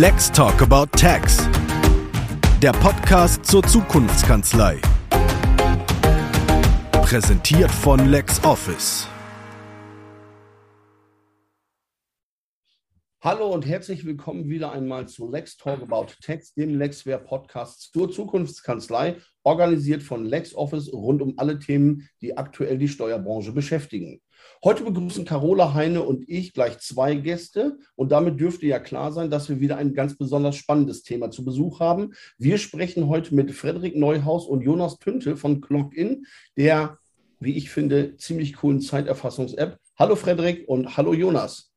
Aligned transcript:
Let's 0.00 0.30
Talk 0.30 0.62
About 0.62 0.96
Tax. 0.96 1.38
Der 2.62 2.70
Podcast 2.70 3.44
zur 3.44 3.64
Zukunftskanzlei. 3.64 4.80
Präsentiert 6.92 7.68
von 7.72 8.08
LexOffice. 8.08 9.08
Hallo 13.20 13.48
und 13.48 13.66
herzlich 13.66 14.04
willkommen 14.04 14.48
wieder 14.48 14.70
einmal 14.70 15.08
zu 15.08 15.28
Lex 15.28 15.56
Talk 15.56 15.82
About 15.82 16.12
Tax, 16.22 16.54
dem 16.54 16.78
Lexware 16.78 17.18
Podcast 17.18 17.92
zur 17.92 18.08
Zukunftskanzlei, 18.08 19.16
organisiert 19.42 20.04
von 20.04 20.24
LexOffice 20.24 20.92
rund 20.92 21.22
um 21.22 21.34
alle 21.38 21.58
Themen, 21.58 22.08
die 22.20 22.36
aktuell 22.36 22.78
die 22.78 22.86
Steuerbranche 22.86 23.50
beschäftigen. 23.50 24.20
Heute 24.64 24.82
begrüßen 24.82 25.24
Carola 25.24 25.74
Heine 25.74 26.02
und 26.02 26.28
ich 26.28 26.52
gleich 26.52 26.80
zwei 26.80 27.14
Gäste 27.14 27.78
und 27.94 28.10
damit 28.10 28.40
dürfte 28.40 28.66
ja 28.66 28.80
klar 28.80 29.12
sein, 29.12 29.30
dass 29.30 29.48
wir 29.48 29.60
wieder 29.60 29.76
ein 29.76 29.94
ganz 29.94 30.18
besonders 30.18 30.56
spannendes 30.56 31.04
Thema 31.04 31.30
zu 31.30 31.44
Besuch 31.44 31.78
haben. 31.78 32.12
Wir 32.38 32.58
sprechen 32.58 33.06
heute 33.06 33.36
mit 33.36 33.52
Frederik 33.52 33.94
Neuhaus 33.94 34.46
und 34.46 34.62
Jonas 34.62 34.98
Tünte 34.98 35.36
von 35.36 35.60
Clockin, 35.60 36.26
der, 36.56 36.98
wie 37.38 37.56
ich 37.56 37.70
finde, 37.70 38.16
ziemlich 38.16 38.56
coolen 38.56 38.80
Zeiterfassungs-App. 38.80 39.78
Hallo 39.96 40.16
Frederik 40.16 40.68
und 40.68 40.96
hallo 40.96 41.14
Jonas. 41.14 41.72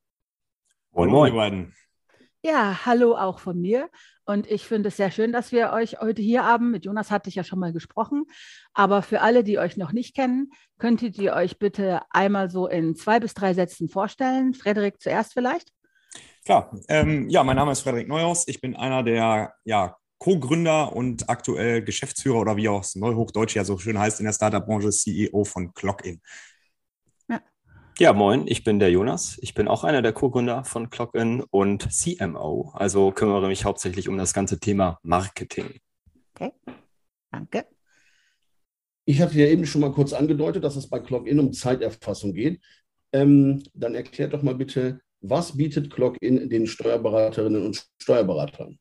Moin, 0.92 1.12
moin, 1.12 1.36
beiden. 1.36 1.74
Ja, 2.44 2.86
hallo 2.86 3.16
auch 3.16 3.38
von 3.40 3.62
mir. 3.62 3.90
Und 4.26 4.50
ich 4.50 4.66
finde 4.66 4.90
es 4.90 4.98
sehr 4.98 5.12
schön, 5.12 5.32
dass 5.32 5.52
wir 5.52 5.74
euch 5.74 6.00
heute 6.02 6.24
hier 6.24 6.44
haben. 6.44 6.72
Mit 6.72 6.86
Jonas 6.86 7.12
hatte 7.12 7.30
ich 7.30 7.36
ja 7.36 7.44
schon 7.44 7.60
mal 7.60 7.72
gesprochen. 7.72 8.26
Aber 8.74 9.04
für 9.04 9.22
alle, 9.22 9.44
die 9.44 9.60
euch 9.60 9.78
noch 9.78 9.92
nicht 9.92 10.16
kennen, 10.16 10.52
könntet 10.80 11.20
ihr 11.20 11.34
euch 11.34 11.60
bitte 11.60 12.02
einmal 12.10 12.50
so 12.50 12.68
in 12.68 12.96
zwei 12.96 13.20
bis 13.20 13.36
drei 13.36 13.54
Sätzen 13.54 13.90
vorstellen. 13.90 14.56
Frederik 14.56 15.00
zuerst 15.00 15.34
vielleicht. 15.34 15.72
Klar. 16.44 16.76
Ähm, 16.88 17.30
ja, 17.30 17.44
mein 17.44 17.58
Name 17.58 17.74
ist 17.74 17.82
Frederik 17.82 18.08
Neuhaus. 18.08 18.48
Ich 18.48 18.60
bin 18.60 18.76
einer 18.76 19.04
der 19.04 19.54
ja, 19.64 19.98
Co-Gründer 20.18 20.96
und 20.96 21.30
aktuell 21.30 21.84
Geschäftsführer 21.84 22.40
oder 22.40 22.58
wie 22.58 22.70
auch 22.70 22.82
es 22.82 22.96
Neuhochdeutsch 22.96 23.56
ja 23.56 23.64
so 23.64 23.78
schön 23.78 24.00
heißt 24.00 24.20
in 24.20 24.26
der 24.26 24.34
Startup-Branche 24.34 24.90
CEO 24.90 25.44
von 25.44 25.74
Clockin. 25.76 26.22
Ja, 28.00 28.14
moin, 28.14 28.48
ich 28.48 28.64
bin 28.64 28.80
der 28.80 28.90
Jonas. 28.90 29.38
Ich 29.42 29.54
bin 29.54 29.68
auch 29.68 29.84
einer 29.84 30.02
der 30.02 30.14
Co-Gründer 30.14 30.64
von 30.64 30.90
Clockin 30.90 31.44
und 31.52 31.92
CMO, 31.92 32.72
also 32.74 33.12
kümmere 33.12 33.48
mich 33.48 33.66
hauptsächlich 33.66 34.10
um 34.10 34.18
das 34.18 34.34
ganze 34.34 34.60
Thema 34.60 35.00
Marketing. 35.04 35.80
Okay, 36.34 36.52
danke. 37.32 37.66
Ich 39.06 39.22
hatte 39.22 39.38
ja 39.38 39.48
eben 39.48 39.66
schon 39.66 39.82
mal 39.82 39.92
kurz 39.92 40.14
angedeutet, 40.14 40.64
dass 40.64 40.76
es 40.76 40.90
bei 40.90 41.00
Clockin 41.00 41.40
um 41.40 41.54
Zeiterfassung 41.54 42.34
geht. 42.34 42.62
Ähm, 43.12 43.62
dann 43.74 43.94
erklärt 43.94 44.34
doch 44.34 44.42
mal 44.42 44.56
bitte, 44.56 45.02
was 45.20 45.58
bietet 45.58 45.92
Clockin 45.92 46.50
den 46.50 46.68
Steuerberaterinnen 46.68 47.66
und 47.66 47.88
Steuerberatern? 48.00 48.80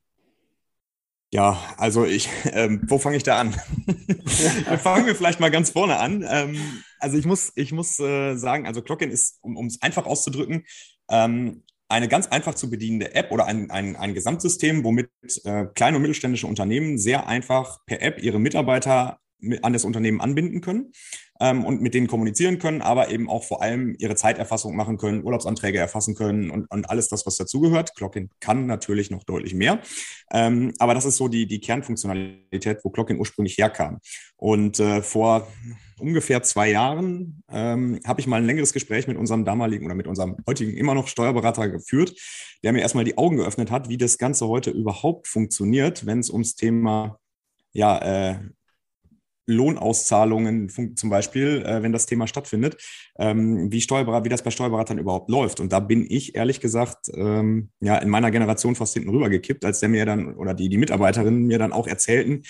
Ja, 1.33 1.59
also 1.77 2.05
ich, 2.05 2.29
ähm, 2.51 2.81
wo 2.87 2.97
fange 2.97 3.17
ich 3.17 3.23
da 3.23 3.39
an? 3.39 3.53
Fangen 4.79 5.05
wir 5.05 5.15
vielleicht 5.15 5.39
mal 5.39 5.51
ganz 5.51 5.71
vorne 5.71 5.97
an. 5.97 6.25
Ähm, 6.27 6.57
also 7.01 7.17
ich 7.17 7.25
muss, 7.25 7.51
ich 7.55 7.71
muss 7.71 7.99
äh, 7.99 8.35
sagen, 8.35 8.67
also 8.67 8.81
Clockin 8.81 9.11
ist, 9.11 9.39
um 9.41 9.65
es 9.65 9.81
einfach 9.81 10.05
auszudrücken, 10.05 10.65
ähm, 11.09 11.63
eine 11.89 12.07
ganz 12.07 12.27
einfach 12.27 12.55
zu 12.55 12.69
bedienende 12.69 13.15
App 13.15 13.31
oder 13.31 13.45
ein, 13.45 13.69
ein, 13.69 13.95
ein 13.97 14.13
Gesamtsystem, 14.13 14.83
womit 14.83 15.09
äh, 15.43 15.65
kleine 15.75 15.97
und 15.97 16.03
mittelständische 16.03 16.47
Unternehmen 16.47 16.97
sehr 16.97 17.27
einfach 17.27 17.85
per 17.85 18.01
App 18.01 18.23
ihre 18.23 18.39
Mitarbeiter 18.39 19.19
an 19.61 19.73
das 19.73 19.85
Unternehmen 19.85 20.21
anbinden 20.21 20.61
können 20.61 20.91
ähm, 21.39 21.65
und 21.65 21.81
mit 21.81 21.93
denen 21.93 22.07
kommunizieren 22.07 22.59
können, 22.59 22.81
aber 22.81 23.09
eben 23.09 23.29
auch 23.29 23.43
vor 23.43 23.61
allem 23.61 23.95
ihre 23.97 24.15
Zeiterfassung 24.15 24.75
machen 24.75 24.97
können, 24.97 25.23
Urlaubsanträge 25.23 25.79
erfassen 25.79 26.15
können 26.15 26.51
und, 26.51 26.69
und 26.69 26.89
alles 26.89 27.09
das, 27.09 27.25
was 27.25 27.35
dazugehört. 27.35 27.95
Clockin 27.95 28.29
kann 28.39 28.67
natürlich 28.67 29.09
noch 29.09 29.23
deutlich 29.23 29.53
mehr, 29.53 29.81
ähm, 30.31 30.73
aber 30.79 30.93
das 30.93 31.05
ist 31.05 31.17
so 31.17 31.27
die, 31.27 31.47
die 31.47 31.59
Kernfunktionalität, 31.59 32.79
wo 32.83 32.89
Clockin 32.89 33.19
ursprünglich 33.19 33.57
herkam. 33.57 33.99
Und 34.37 34.79
äh, 34.79 35.01
vor 35.01 35.47
ungefähr 35.99 36.43
zwei 36.43 36.71
Jahren 36.71 37.43
ähm, 37.49 37.99
habe 38.05 38.21
ich 38.21 38.27
mal 38.27 38.37
ein 38.37 38.45
längeres 38.45 38.73
Gespräch 38.73 39.07
mit 39.07 39.17
unserem 39.17 39.45
damaligen 39.45 39.85
oder 39.85 39.95
mit 39.95 40.07
unserem 40.07 40.37
heutigen 40.47 40.73
immer 40.73 40.95
noch 40.95 41.07
Steuerberater 41.07 41.69
geführt, 41.69 42.15
der 42.63 42.73
mir 42.73 42.81
erstmal 42.81 43.03
die 43.03 43.17
Augen 43.17 43.37
geöffnet 43.37 43.71
hat, 43.71 43.89
wie 43.89 43.97
das 43.97 44.17
Ganze 44.17 44.47
heute 44.47 44.71
überhaupt 44.71 45.27
funktioniert, 45.27 46.05
wenn 46.05 46.19
es 46.19 46.29
ums 46.29 46.55
Thema 46.55 47.19
ja, 47.73 47.97
äh, 47.99 48.39
Lohnauszahlungen 49.51 50.69
zum 50.69 51.09
Beispiel, 51.09 51.63
äh, 51.65 51.83
wenn 51.83 51.91
das 51.91 52.05
Thema 52.05 52.27
stattfindet, 52.27 52.77
ähm, 53.17 53.71
wie, 53.71 53.81
Steuerberater, 53.81 54.25
wie 54.25 54.29
das 54.29 54.43
bei 54.43 54.51
Steuerberatern 54.51 54.97
überhaupt 54.97 55.29
läuft. 55.29 55.59
Und 55.59 55.71
da 55.71 55.79
bin 55.79 56.05
ich 56.09 56.35
ehrlich 56.35 56.59
gesagt 56.59 57.11
ähm, 57.13 57.69
ja 57.79 57.97
in 57.97 58.09
meiner 58.09 58.31
Generation 58.31 58.75
fast 58.75 58.93
hinten 58.93 59.09
rübergekippt, 59.09 59.65
als 59.65 59.79
der 59.79 59.89
mir 59.89 60.05
dann 60.05 60.35
oder 60.35 60.53
die, 60.53 60.69
die 60.69 60.77
Mitarbeiterinnen 60.77 61.45
mir 61.45 61.59
dann 61.59 61.73
auch 61.73 61.87
erzählten, 61.87 62.43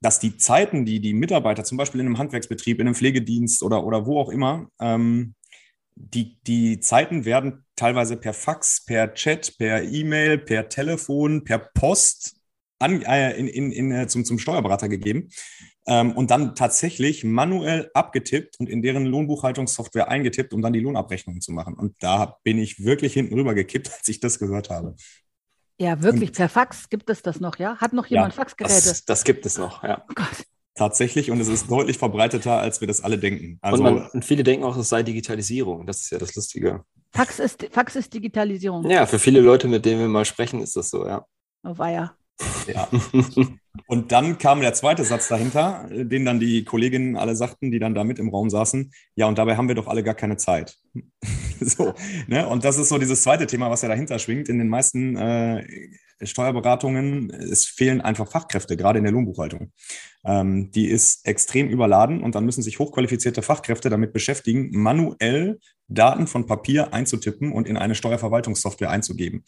dass 0.00 0.18
die 0.18 0.36
Zeiten, 0.36 0.84
die 0.84 1.00
die 1.00 1.14
Mitarbeiter 1.14 1.64
zum 1.64 1.78
Beispiel 1.78 2.00
in 2.00 2.06
einem 2.06 2.18
Handwerksbetrieb, 2.18 2.80
in 2.80 2.86
einem 2.86 2.94
Pflegedienst 2.94 3.62
oder, 3.62 3.84
oder 3.84 4.04
wo 4.06 4.20
auch 4.20 4.28
immer, 4.28 4.68
ähm, 4.80 5.34
die, 5.94 6.38
die 6.46 6.80
Zeiten 6.80 7.24
werden 7.24 7.64
teilweise 7.76 8.16
per 8.16 8.32
Fax, 8.32 8.84
per 8.84 9.14
Chat, 9.14 9.56
per 9.58 9.82
E-Mail, 9.82 10.38
per 10.38 10.68
Telefon, 10.68 11.44
per 11.44 11.58
Post 11.58 12.36
an, 12.78 13.02
äh, 13.02 13.36
in, 13.36 13.46
in, 13.46 13.72
in, 13.72 13.92
äh, 13.92 14.06
zum, 14.08 14.24
zum 14.24 14.38
Steuerberater 14.38 14.88
gegeben 14.88 15.28
ähm, 15.86 16.12
und 16.12 16.30
dann 16.30 16.54
tatsächlich 16.54 17.24
manuell 17.24 17.90
abgetippt 17.94 18.58
und 18.60 18.68
in 18.68 18.82
deren 18.82 19.04
Lohnbuchhaltungssoftware 19.04 20.08
eingetippt, 20.08 20.54
um 20.54 20.62
dann 20.62 20.72
die 20.72 20.80
Lohnabrechnungen 20.80 21.40
zu 21.40 21.52
machen. 21.52 21.74
Und 21.74 21.94
da 22.00 22.38
bin 22.44 22.58
ich 22.58 22.84
wirklich 22.84 23.12
hinten 23.14 23.34
rüber 23.34 23.54
gekippt, 23.54 23.90
als 23.98 24.08
ich 24.08 24.20
das 24.20 24.38
gehört 24.38 24.70
habe. 24.70 24.94
Ja, 25.78 26.02
wirklich 26.02 26.30
und, 26.30 26.36
per 26.36 26.48
Fax 26.48 26.88
gibt 26.88 27.10
es 27.10 27.22
das 27.22 27.40
noch, 27.40 27.58
ja? 27.58 27.76
Hat 27.78 27.92
noch 27.92 28.06
jemand 28.06 28.34
ja, 28.34 28.36
Faxgeräte? 28.36 28.74
Das, 28.74 29.04
das, 29.04 29.24
gibt 29.24 29.46
es 29.46 29.58
noch, 29.58 29.82
ja. 29.82 30.04
Oh 30.08 30.12
Gott. 30.14 30.46
Tatsächlich, 30.74 31.30
und 31.30 31.40
es 31.40 31.48
ist 31.48 31.70
deutlich 31.70 31.98
verbreiteter, 31.98 32.58
als 32.58 32.80
wir 32.80 32.88
das 32.88 33.02
alle 33.02 33.18
denken. 33.18 33.58
Also, 33.60 33.84
und, 33.84 33.94
man, 33.94 34.06
und 34.10 34.24
viele 34.24 34.42
denken 34.44 34.64
auch, 34.64 34.76
es 34.76 34.88
sei 34.88 35.02
Digitalisierung. 35.02 35.86
Das 35.86 36.00
ist 36.00 36.10
ja 36.10 36.18
das 36.18 36.34
Lustige. 36.34 36.84
Fax 37.10 37.40
ist, 37.40 37.66
Fax 37.70 37.96
ist 37.96 38.14
Digitalisierung. 38.14 38.88
Ja, 38.88 39.04
für 39.04 39.18
viele 39.18 39.40
Leute, 39.40 39.68
mit 39.68 39.84
denen 39.84 40.00
wir 40.00 40.08
mal 40.08 40.24
sprechen, 40.24 40.60
ist 40.60 40.76
das 40.76 40.88
so, 40.88 41.06
ja. 41.06 41.26
Oh, 41.64 41.76
weia. 41.76 42.16
Ja. 42.66 42.88
Und 43.86 44.12
dann 44.12 44.38
kam 44.38 44.60
der 44.60 44.74
zweite 44.74 45.04
Satz 45.04 45.28
dahinter, 45.28 45.88
den 45.90 46.24
dann 46.24 46.40
die 46.40 46.64
Kolleginnen 46.64 47.16
alle 47.16 47.34
sagten, 47.34 47.70
die 47.70 47.78
dann 47.78 47.94
da 47.94 48.04
mit 48.04 48.18
im 48.18 48.28
Raum 48.28 48.50
saßen. 48.50 48.92
Ja, 49.16 49.26
und 49.26 49.38
dabei 49.38 49.56
haben 49.56 49.68
wir 49.68 49.74
doch 49.74 49.86
alle 49.86 50.02
gar 50.02 50.14
keine 50.14 50.36
Zeit. 50.36 50.76
so, 51.60 51.94
ne? 52.26 52.46
Und 52.48 52.64
das 52.64 52.78
ist 52.78 52.88
so 52.88 52.98
dieses 52.98 53.22
zweite 53.22 53.46
Thema, 53.46 53.70
was 53.70 53.82
ja 53.82 53.88
dahinter 53.88 54.18
schwingt. 54.18 54.48
In 54.48 54.58
den 54.58 54.68
meisten 54.68 55.16
äh, 55.16 55.64
Steuerberatungen, 56.22 57.30
es 57.30 57.66
fehlen 57.66 58.00
einfach 58.00 58.30
Fachkräfte, 58.30 58.76
gerade 58.76 58.98
in 58.98 59.04
der 59.04 59.12
Lohnbuchhaltung. 59.12 59.72
Ähm, 60.24 60.70
die 60.70 60.88
ist 60.88 61.26
extrem 61.26 61.68
überladen 61.68 62.22
und 62.22 62.34
dann 62.34 62.44
müssen 62.44 62.62
sich 62.62 62.78
hochqualifizierte 62.78 63.42
Fachkräfte 63.42 63.90
damit 63.90 64.12
beschäftigen, 64.12 64.70
manuell 64.72 65.58
Daten 65.88 66.26
von 66.26 66.46
Papier 66.46 66.92
einzutippen 66.94 67.52
und 67.52 67.66
in 67.66 67.76
eine 67.76 67.94
Steuerverwaltungssoftware 67.94 68.90
einzugeben. 68.90 69.44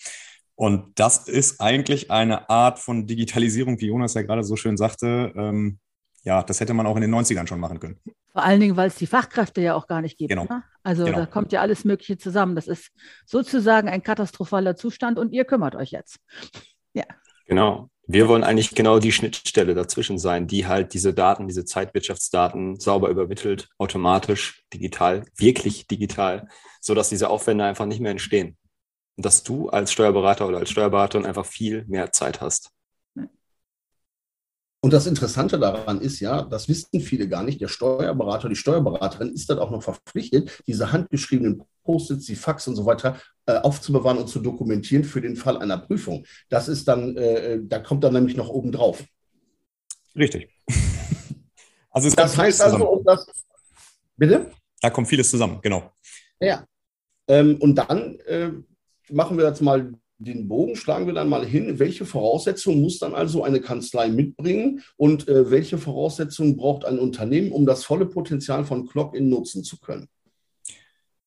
Und 0.56 0.98
das 0.98 1.26
ist 1.28 1.60
eigentlich 1.60 2.10
eine 2.10 2.48
Art 2.48 2.78
von 2.78 3.06
Digitalisierung, 3.06 3.81
wie 3.81 3.87
Jonas 3.87 4.15
ja 4.15 4.22
gerade 4.22 4.44
so 4.44 4.56
schön 4.56 4.76
sagte. 4.76 5.32
Ähm, 5.37 5.78
ja, 6.22 6.42
das 6.42 6.60
hätte 6.60 6.75
man 6.75 6.87
auch 6.87 6.97
in 6.97 7.03
den 7.03 7.15
90ern 7.15 7.47
schon 7.47 7.60
machen 7.60 7.81
können. 7.81 8.00
Vor 8.32 8.42
allen 8.42 8.60
Dingen, 8.60 8.76
weil 8.76 8.88
es 8.88 8.94
die 8.94 9.06
Fachkräfte 9.06 9.60
ja 9.60 9.75
auch 9.75 9.87
gar 9.87 10.00
nicht 10.00 10.16
gibt. 10.16 10.31
Genau. 10.31 10.44
Ne? 10.44 10.62
Also 10.82 11.04
genau. 11.04 11.19
da 11.19 11.26
kommt 11.26 11.53
ja 11.53 11.60
alles 11.60 11.84
Mögliche 11.84 12.19
zusammen. 12.19 12.54
Das 12.54 12.66
ist 12.66 12.91
sozusagen 13.26 13.88
ein 13.88 14.03
katastrophaler 14.03 14.76
Zustand 14.76 15.19
und 15.19 15.32
ihr 15.32 15.44
kümmert 15.44 15.75
euch 15.75 15.91
jetzt. 15.91 16.19
Ja. 16.94 17.04
Genau. 17.47 17.91
Wir 18.06 18.28
wollen 18.28 18.44
eigentlich 18.44 18.75
genau 18.75 18.98
die 18.98 19.12
Schnittstelle 19.12 19.75
dazwischen 19.75 20.19
sein, 20.19 20.47
die 20.47 20.66
halt 20.66 20.94
diese 20.94 21.15
Daten, 21.15 21.48
diese 21.48 21.65
Zeitwirtschaftsdaten 21.65 22.78
sauber 22.78 23.09
übermittelt, 23.09 23.69
automatisch, 23.78 24.62
digital, 24.72 25.25
wirklich 25.36 25.86
digital, 25.86 26.48
sodass 26.81 27.09
diese 27.09 27.31
Aufwände 27.31 27.65
einfach 27.65 27.86
nicht 27.86 28.00
mehr 28.00 28.10
entstehen 28.10 28.57
dass 29.16 29.43
du 29.43 29.69
als 29.69 29.93
Steuerberater 29.93 30.49
oder 30.49 30.59
als 30.59 30.71
Steuerberaterin 30.71 31.27
einfach 31.27 31.47
viel 31.47 31.84
mehr 31.87 32.13
Zeit 32.13 32.41
hast. 32.41 32.71
Und 34.84 34.93
das 34.93 35.07
Interessante 35.07 35.59
daran 35.59 36.03
ist 36.03 36.21
ja, 36.21 36.43
das 36.43 36.69
wissen 36.69 37.01
viele 37.01 37.27
gar 37.27 37.43
nicht, 37.43 37.59
der 37.59 37.69
Steuerberater, 37.69 38.51
die 38.51 38.55
Steuerberaterin 38.55 39.33
ist 39.33 39.49
dann 39.49 39.59
auch 39.59 39.71
noch 39.71 39.83
verpflichtet, 39.83 40.63
diese 40.66 40.93
handgeschriebenen 40.93 41.63
Post-its, 41.84 42.27
die 42.27 42.37
Fax 42.37 42.69
und 42.69 42.77
so 42.77 42.84
weiter 42.84 43.19
äh, 43.47 43.55
aufzubewahren 43.55 44.19
und 44.19 44.28
zu 44.28 44.41
dokumentieren 44.41 45.03
für 45.03 45.22
den 45.22 45.37
Fall 45.37 45.57
einer 45.57 45.78
Prüfung. 45.78 46.27
Das 46.51 46.69
ist 46.69 46.87
dann, 46.87 47.17
äh, 47.17 47.60
da 47.63 47.78
kommt 47.78 48.05
dann 48.05 48.13
nämlich 48.13 48.37
noch 48.37 48.51
oben 48.51 48.72
drauf. 48.72 49.03
Richtig. 50.15 50.51
also 51.91 52.10
das 52.10 52.37
heißt 52.37 52.60
also, 52.60 52.87
um 52.87 53.05
das, 53.05 53.27
bitte? 54.19 54.51
Da 54.83 54.91
kommt 54.91 55.09
vieles 55.09 55.31
zusammen, 55.31 55.60
genau. 55.63 55.95
Ja. 56.41 56.67
Ähm, 57.27 57.57
und 57.59 57.77
dann 57.77 58.19
äh, 58.27 58.51
machen 59.10 59.39
wir 59.39 59.47
jetzt 59.47 59.62
mal 59.62 59.92
den 60.18 60.48
Bogen, 60.48 60.77
schlagen 60.77 61.06
wir 61.06 61.15
dann 61.15 61.28
mal 61.28 61.45
hin, 61.45 61.78
welche 61.78 62.06
Voraussetzungen 62.06 62.80
muss 62.80 62.98
dann 62.98 63.15
also 63.15 63.42
eine 63.42 63.60
Kanzlei 63.60 64.09
mitbringen 64.09 64.83
und 64.97 65.28
äh, 65.28 65.51
welche 65.51 65.78
Voraussetzungen 65.78 66.56
braucht 66.56 66.84
ein 66.84 66.98
Unternehmen, 66.98 67.53
um 67.53 67.66
das 67.66 67.84
volle 67.84 68.06
Potenzial 68.06 68.65
von 68.65 68.86
Clock-in 68.86 69.28
nutzen 69.28 69.65
zu 69.65 69.78
können? 69.78 70.09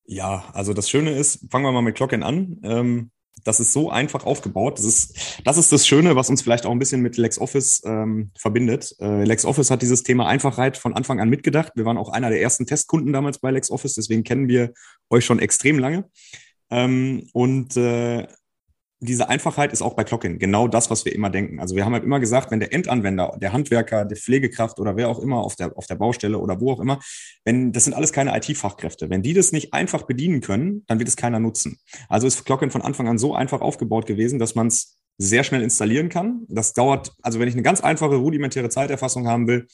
Ja, 0.04 0.44
also 0.54 0.72
das 0.72 0.88
Schöne 0.88 1.16
ist, 1.16 1.50
fangen 1.50 1.64
wir 1.66 1.72
mal 1.72 1.82
mit 1.82 1.96
Clock-in 1.96 2.22
an. 2.22 2.58
Ähm, 2.62 3.10
das 3.44 3.60
ist 3.60 3.72
so 3.72 3.90
einfach 3.90 4.24
aufgebaut. 4.24 4.78
Das 4.78 4.84
ist, 4.84 5.40
das 5.44 5.58
ist 5.58 5.70
das 5.70 5.86
Schöne, 5.86 6.16
was 6.16 6.30
uns 6.30 6.42
vielleicht 6.42 6.66
auch 6.66 6.72
ein 6.72 6.78
bisschen 6.78 7.02
mit 7.02 7.16
LexOffice 7.16 7.82
ähm, 7.84 8.30
verbindet. 8.36 8.96
Äh, 9.00 9.24
LexOffice 9.24 9.70
hat 9.70 9.82
dieses 9.82 10.02
Thema 10.02 10.26
Einfachheit 10.26 10.76
von 10.76 10.94
Anfang 10.94 11.20
an 11.20 11.28
mitgedacht. 11.28 11.72
Wir 11.76 11.84
waren 11.84 11.98
auch 11.98 12.08
einer 12.08 12.30
der 12.30 12.40
ersten 12.40 12.66
Testkunden 12.66 13.12
damals 13.12 13.38
bei 13.38 13.50
LexOffice, 13.50 13.94
deswegen 13.94 14.24
kennen 14.24 14.48
wir 14.48 14.72
euch 15.10 15.24
schon 15.24 15.38
extrem 15.38 15.78
lange. 15.78 16.08
Ähm, 16.70 17.28
und 17.32 17.76
äh, 17.76 18.26
diese 19.00 19.28
Einfachheit 19.28 19.72
ist 19.72 19.82
auch 19.82 19.94
bei 19.94 20.02
Clockin 20.02 20.38
genau 20.38 20.66
das, 20.66 20.90
was 20.90 21.04
wir 21.04 21.14
immer 21.14 21.30
denken. 21.30 21.60
Also 21.60 21.76
wir 21.76 21.84
haben 21.84 21.92
halt 21.92 22.02
immer 22.02 22.18
gesagt, 22.18 22.50
wenn 22.50 22.58
der 22.58 22.72
Endanwender, 22.72 23.36
der 23.40 23.52
Handwerker, 23.52 24.04
der 24.04 24.16
Pflegekraft 24.16 24.80
oder 24.80 24.96
wer 24.96 25.08
auch 25.08 25.20
immer 25.20 25.38
auf 25.38 25.54
der, 25.54 25.76
auf 25.76 25.86
der 25.86 25.94
Baustelle 25.94 26.38
oder 26.38 26.60
wo 26.60 26.72
auch 26.72 26.80
immer, 26.80 26.98
wenn, 27.44 27.72
das 27.72 27.84
sind 27.84 27.94
alles 27.94 28.12
keine 28.12 28.36
IT-Fachkräfte. 28.36 29.08
Wenn 29.08 29.22
die 29.22 29.34
das 29.34 29.52
nicht 29.52 29.72
einfach 29.72 30.02
bedienen 30.02 30.40
können, 30.40 30.84
dann 30.88 30.98
wird 30.98 31.08
es 31.08 31.16
keiner 31.16 31.38
nutzen. 31.38 31.78
Also 32.08 32.26
ist 32.26 32.44
Clockin 32.44 32.70
von 32.70 32.82
Anfang 32.82 33.06
an 33.06 33.18
so 33.18 33.34
einfach 33.34 33.60
aufgebaut 33.60 34.06
gewesen, 34.06 34.40
dass 34.40 34.56
man 34.56 34.66
es 34.66 34.98
sehr 35.16 35.44
schnell 35.44 35.62
installieren 35.62 36.08
kann. 36.08 36.44
Das 36.48 36.72
dauert, 36.72 37.12
also 37.22 37.38
wenn 37.38 37.48
ich 37.48 37.54
eine 37.54 37.62
ganz 37.62 37.80
einfache 37.80 38.16
rudimentäre 38.16 38.68
Zeiterfassung 38.68 39.28
haben 39.28 39.46
will, 39.46 39.66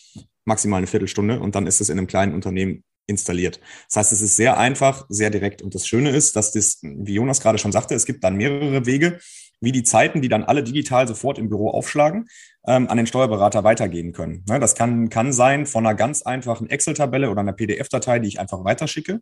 maximal 0.44 0.78
eine 0.78 0.86
Viertelstunde 0.86 1.40
und 1.40 1.54
dann 1.54 1.66
ist 1.66 1.80
es 1.80 1.88
in 1.88 1.98
einem 1.98 2.06
kleinen 2.06 2.34
Unternehmen 2.34 2.84
installiert. 3.06 3.60
Das 3.88 3.96
heißt, 3.96 4.12
es 4.12 4.20
ist 4.20 4.36
sehr 4.36 4.58
einfach, 4.58 5.06
sehr 5.08 5.30
direkt. 5.30 5.62
Und 5.62 5.74
das 5.74 5.86
Schöne 5.86 6.10
ist, 6.10 6.36
dass 6.36 6.52
das, 6.52 6.78
wie 6.82 7.14
Jonas 7.14 7.40
gerade 7.40 7.58
schon 7.58 7.72
sagte, 7.72 7.94
es 7.94 8.06
gibt 8.06 8.24
dann 8.24 8.36
mehrere 8.36 8.86
Wege, 8.86 9.18
wie 9.60 9.72
die 9.72 9.82
Zeiten, 9.82 10.22
die 10.22 10.28
dann 10.28 10.44
alle 10.44 10.62
digital 10.62 11.08
sofort 11.08 11.38
im 11.38 11.48
Büro 11.48 11.70
aufschlagen, 11.70 12.26
ähm, 12.66 12.88
an 12.88 12.96
den 12.96 13.06
Steuerberater 13.06 13.64
weitergehen 13.64 14.12
können. 14.12 14.44
Ne, 14.48 14.58
das 14.60 14.74
kann, 14.74 15.08
kann 15.08 15.32
sein 15.32 15.66
von 15.66 15.86
einer 15.86 15.94
ganz 15.94 16.22
einfachen 16.22 16.68
Excel-Tabelle 16.68 17.30
oder 17.30 17.40
einer 17.40 17.52
PDF-Datei, 17.52 18.18
die 18.18 18.28
ich 18.28 18.40
einfach 18.40 18.64
weiterschicke, 18.64 19.20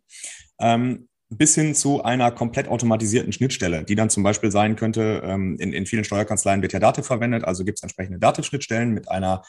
ähm, 0.59 1.07
bis 1.29 1.55
hin 1.55 1.73
zu 1.73 2.03
einer 2.03 2.31
komplett 2.31 2.67
automatisierten 2.67 3.33
Schnittstelle, 3.33 3.83
die 3.83 3.95
dann 3.95 4.09
zum 4.09 4.23
Beispiel 4.23 4.51
sein 4.51 4.75
könnte, 4.75 5.23
ähm, 5.25 5.57
in, 5.59 5.73
in 5.73 5.85
vielen 5.85 6.03
Steuerkanzleien 6.03 6.61
wird 6.61 6.73
ja 6.73 6.79
Dativ 6.79 7.05
verwendet, 7.05 7.43
also 7.43 7.63
gibt 7.63 7.79
es 7.79 7.83
entsprechende 7.83 8.19
Dativ-Schnittstellen 8.19 8.91
mit 8.91 9.09
einer 9.09 9.41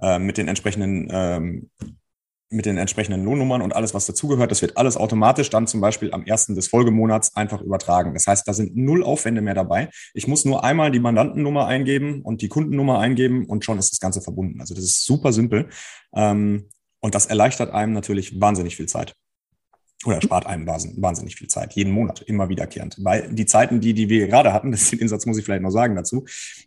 äh, 0.00 0.18
mit 0.18 0.38
den 0.38 0.48
entsprechenden 0.48 1.08
ähm, 1.10 1.70
mit 2.50 2.66
den 2.66 2.76
entsprechenden 2.78 3.24
Lohnnummern 3.24 3.62
und 3.62 3.74
alles, 3.74 3.94
was 3.94 4.06
dazugehört, 4.06 4.50
das 4.50 4.60
wird 4.60 4.76
alles 4.76 4.96
automatisch 4.96 5.50
dann 5.50 5.68
zum 5.68 5.80
Beispiel 5.80 6.12
am 6.12 6.24
ersten 6.24 6.56
des 6.56 6.68
Folgemonats 6.68 7.36
einfach 7.36 7.60
übertragen. 7.60 8.12
Das 8.12 8.26
heißt, 8.26 8.46
da 8.46 8.52
sind 8.52 8.76
null 8.76 9.04
Aufwände 9.04 9.40
mehr 9.40 9.54
dabei. 9.54 9.88
Ich 10.14 10.26
muss 10.26 10.44
nur 10.44 10.64
einmal 10.64 10.90
die 10.90 10.98
Mandantennummer 10.98 11.66
eingeben 11.66 12.22
und 12.22 12.42
die 12.42 12.48
Kundennummer 12.48 12.98
eingeben 12.98 13.46
und 13.46 13.64
schon 13.64 13.78
ist 13.78 13.92
das 13.92 14.00
Ganze 14.00 14.20
verbunden. 14.20 14.60
Also 14.60 14.74
das 14.74 14.84
ist 14.84 15.06
super 15.06 15.32
simpel. 15.32 15.68
Ähm, 16.14 16.68
und 17.00 17.14
das 17.14 17.26
erleichtert 17.26 17.70
einem 17.72 17.92
natürlich 17.92 18.40
wahnsinnig 18.40 18.76
viel 18.76 18.86
Zeit 18.86 19.14
oder 20.06 20.22
spart 20.22 20.46
einem 20.46 20.66
wahnsinnig 20.66 21.36
viel 21.36 21.48
Zeit, 21.48 21.74
jeden 21.74 21.92
Monat, 21.92 22.22
immer 22.22 22.48
wiederkehrend. 22.48 22.96
Weil 23.00 23.28
die 23.32 23.44
Zeiten, 23.44 23.80
die, 23.80 23.92
die 23.92 24.08
wir 24.08 24.28
gerade 24.28 24.52
hatten, 24.52 24.70
das 24.72 24.90
den 24.90 25.08
Satz 25.08 25.26
muss 25.26 25.36
ich 25.38 25.44
vielleicht 25.44 25.62
noch 25.62 25.70
sagen 25.70 25.94
dazu, 25.94 26.24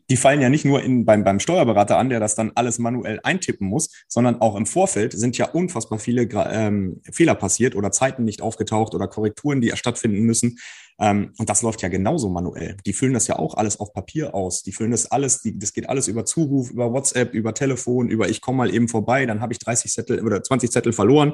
die 0.10 0.18
fallen 0.18 0.42
ja 0.42 0.50
nicht 0.50 0.66
nur 0.66 0.84
in, 0.84 1.06
beim, 1.06 1.24
beim 1.24 1.40
Steuerberater 1.40 1.98
an, 1.98 2.10
der 2.10 2.20
das 2.20 2.36
dann 2.36 2.52
alles 2.56 2.78
manuell 2.78 3.20
eintippen 3.24 3.68
muss, 3.68 3.90
sondern 4.08 4.40
auch 4.42 4.56
im 4.56 4.66
Vorfeld 4.66 5.14
sind 5.14 5.38
ja 5.38 5.48
unfassbar 5.50 5.98
viele 5.98 6.28
ähm, 6.52 7.02
Fehler 7.12 7.36
passiert 7.36 7.76
oder 7.76 7.92
Zeiten 7.92 8.24
nicht 8.24 8.42
aufgetaucht 8.42 8.94
oder 8.94 9.08
Korrekturen, 9.08 9.62
die 9.62 9.72
stattfinden 9.76 10.22
müssen. 10.22 10.60
Ähm, 11.00 11.34
und 11.40 11.50
das 11.50 11.64
läuft 11.64 11.82
ja 11.82 11.90
genauso 11.90 12.30
manuell. 12.30 12.78
Die 12.86 12.94
füllen 12.94 13.14
das 13.14 13.28
ja 13.28 13.40
auch 13.40 13.56
alles 13.56 13.80
auf 13.80 13.94
Papier 13.94 14.36
aus. 14.36 14.62
Die 14.62 14.72
füllen 14.72 14.92
das 14.92 15.12
alles, 15.12 15.42
die, 15.42 15.58
das 15.58 15.74
geht 15.74 15.90
alles 15.90 16.08
über 16.08 16.26
Zuruf, 16.26 16.70
über 16.70 16.94
WhatsApp, 16.94 17.34
über 17.34 17.56
Telefon, 17.56 18.10
über 18.10 18.30
ich 18.30 18.42
komme 18.42 18.60
mal 18.60 18.74
eben 18.74 18.88
vorbei, 18.88 19.26
dann 19.26 19.42
habe 19.42 19.54
ich 19.54 19.60
30 19.60 19.92
Zettel 19.92 20.24
oder 20.24 20.44
20 20.44 20.72
Zettel 20.72 20.94
verloren. 20.94 21.34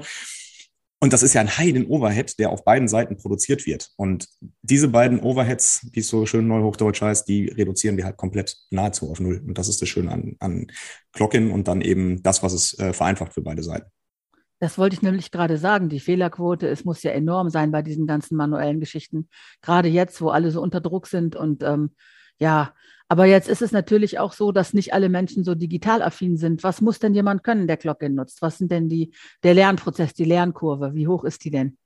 Und 1.02 1.14
das 1.14 1.24
ist 1.24 1.34
ja 1.34 1.40
ein 1.40 1.58
Heiden-Overhead, 1.58 2.38
der 2.40 2.50
auf 2.50 2.66
beiden 2.66 2.90
Seiten 2.90 3.16
produziert 3.16 3.66
wird. 3.66 3.90
Und 3.96 4.28
diese 4.62 4.90
beiden 4.90 5.22
Overheads, 5.22 5.88
wie 5.94 6.02
es 6.02 6.10
so 6.10 6.26
schön 6.26 6.48
neuhochdeutsch 6.48 7.02
heißt, 7.02 7.28
die 7.28 7.48
reduzieren 7.48 7.96
wir 7.96 8.04
halt 8.04 8.18
komplett 8.18 8.58
nahezu 8.70 9.10
auf 9.10 9.22
Null. 9.22 9.42
Und 9.48 9.58
das 9.58 9.70
ist 9.70 9.82
das 9.82 9.88
Schöne 9.88 10.12
an, 10.12 10.36
an 10.40 10.68
Clockin 11.14 11.52
und 11.52 11.70
dann 11.70 11.80
eben 11.80 12.22
das, 12.22 12.44
was 12.44 12.52
es 12.52 12.78
äh, 12.80 12.92
vereinfacht 12.92 13.34
für 13.34 13.42
beide 13.42 13.64
Seiten. 13.64 13.90
Das 14.60 14.78
wollte 14.78 14.94
ich 14.94 15.02
nämlich 15.02 15.32
gerade 15.32 15.58
sagen. 15.58 15.88
Die 15.88 16.02
Fehlerquote, 16.02 16.68
es 16.68 16.84
muss 16.84 17.02
ja 17.04 17.12
enorm 17.12 17.50
sein 17.50 17.72
bei 17.72 17.82
diesen 17.82 18.06
ganzen 18.06 18.36
manuellen 18.36 18.82
Geschichten. 18.82 19.30
Gerade 19.62 19.88
jetzt, 19.88 20.20
wo 20.20 20.30
alle 20.30 20.52
so 20.52 20.62
unter 20.62 20.82
Druck 20.82 21.08
sind 21.08 21.38
und 21.38 21.64
ähm, 21.64 21.96
ja, 22.40 22.74
aber 23.10 23.26
jetzt 23.26 23.50
ist 23.50 23.64
es 23.64 23.72
natürlich 23.72 24.20
auch 24.20 24.34
so, 24.34 24.52
dass 24.52 24.74
nicht 24.74 24.94
alle 24.94 25.10
Menschen 25.10 25.44
so 25.44 25.56
digital 25.56 26.04
affin 26.04 26.38
sind. 26.38 26.64
Was 26.64 26.80
muss 26.80 27.00
denn 27.00 27.16
jemand 27.16 27.44
können, 27.44 27.68
der 27.68 27.78
Glocke 27.78 28.08
nutzt? 28.10 28.44
Was 28.44 28.60
sind 28.60 28.72
denn 28.72 28.88
die, 28.88 29.12
der 29.44 29.56
Lernprozess, 29.56 30.14
die 30.14 30.26
Lernkurve? 30.26 30.94
Wie 30.94 31.08
hoch 31.08 31.24
ist 31.24 31.44
die 31.44 31.52
denn? 31.52 31.78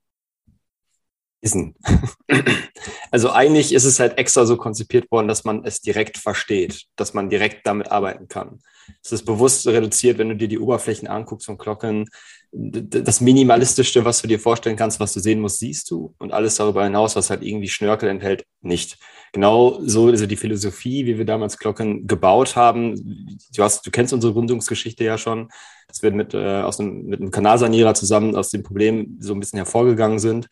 Also 3.12 3.32
eigentlich 3.32 3.74
ist 3.74 3.84
es 3.84 4.00
halt 4.00 4.18
extra 4.18 4.48
so 4.48 4.58
konzipiert 4.58 5.12
worden, 5.12 5.28
dass 5.28 5.44
man 5.44 5.64
es 5.66 5.82
direkt 5.82 6.18
versteht, 6.18 6.86
dass 6.96 7.14
man 7.14 7.30
direkt 7.30 7.68
damit 7.68 7.92
arbeiten 7.92 8.28
kann. 8.28 8.60
Es 9.04 9.12
ist 9.12 9.26
bewusst 9.26 9.68
reduziert, 9.68 10.18
wenn 10.18 10.30
du 10.30 10.36
dir 10.36 10.48
die 10.48 10.58
Oberflächen 10.58 11.08
anguckst 11.08 11.46
von 11.46 11.60
Glocken. 11.60 12.10
Das 12.56 13.20
Minimalistischste, 13.20 14.06
was 14.06 14.22
du 14.22 14.28
dir 14.28 14.40
vorstellen 14.40 14.76
kannst, 14.76 15.00
was 15.00 15.14
du 15.14 15.20
sehen 15.20 15.40
musst, 15.40 15.58
siehst 15.58 15.90
du. 15.90 16.14
Und 16.20 16.32
alles 16.32 16.56
darüber 16.56 16.84
hinaus, 16.84 17.16
was 17.16 17.32
halt 17.32 17.42
irgendwie 17.42 17.68
Schnörkel 17.68 18.10
enthält, 18.10 18.46
nicht. 18.62 19.00
Genau 19.32 19.80
so 19.82 20.10
ist 20.10 20.30
die 20.30 20.36
Philosophie, 20.36 21.08
wie 21.08 21.18
wir 21.18 21.26
damals 21.26 21.58
Glocken 21.58 22.06
gebaut 22.06 22.56
haben. 22.56 23.40
Du, 23.56 23.64
hast, 23.64 23.86
du 23.88 23.90
kennst 23.90 24.14
unsere 24.14 24.34
Gründungsgeschichte 24.34 25.04
ja 25.04 25.18
schon, 25.18 25.50
dass 25.88 26.04
wir 26.04 26.12
mit, 26.12 26.36
äh, 26.36 26.62
aus 26.62 26.80
einem, 26.80 27.06
mit 27.08 27.20
einem 27.20 27.32
Kanalsanierer 27.32 27.96
zusammen 27.96 28.36
aus 28.36 28.52
dem 28.52 28.62
Problem 28.62 29.18
so 29.20 29.34
ein 29.34 29.40
bisschen 29.40 29.58
hervorgegangen 29.58 30.20
sind. 30.20 30.48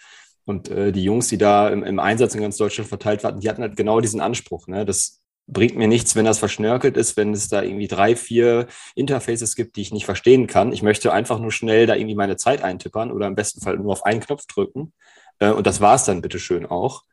Und 0.45 0.69
äh, 0.69 0.92
die 0.92 1.04
Jungs, 1.04 1.27
die 1.27 1.38
da 1.38 1.69
im, 1.69 1.83
im, 1.83 2.00
Einsatz 2.00 2.33
in 2.33 2.42
ganz 2.42 2.57
Deutschland 2.57 2.89
verteilt 2.89 3.24
waren, 3.24 3.39
die 3.39 3.47
hatten 3.47 3.62
halt 3.62 3.77
genau 3.77 4.01
diesen 4.01 4.21
Anspruch. 4.21 4.68
Ne? 4.68 4.86
Das 4.86 5.20
bringt 5.51 5.77
mir 5.77 5.88
nichts, 5.88 6.15
wenn 6.15 6.25
das 6.25 6.39
verschnörkelt 6.39 6.98
ist, 6.98 7.18
wenn 7.18 7.33
es 7.33 7.50
da 7.50 7.62
irgendwie 7.62 7.88
drei, 7.88 8.15
vier 8.15 8.68
Interfaces 8.95 9.56
gibt, 9.56 9.75
die 9.75 9.81
ich 9.81 9.92
nicht 9.92 10.06
verstehen 10.06 10.48
kann. 10.48 10.71
Ich 10.71 10.81
möchte 10.81 11.12
einfach 11.13 11.39
nur 11.39 11.51
schnell 11.51 11.86
da 11.86 11.95
irgendwie 11.95 12.15
meine 12.15 12.38
Zeit 12.38 12.63
eintippern 12.63 13.12
oder 13.12 13.27
im 13.27 13.36
besten 13.36 13.62
Fall 13.62 13.77
nur 13.77 13.92
auf 13.92 14.06
einen 14.06 14.21
Knopf 14.21 14.45
drücken. 14.48 14.94
Äh, 15.39 15.51
und 15.51 15.68
das 15.68 15.81
war 15.81 15.95
es 15.95 16.06
dann 16.06 16.21
bitteschön 16.21 16.65
auch. 16.65 17.03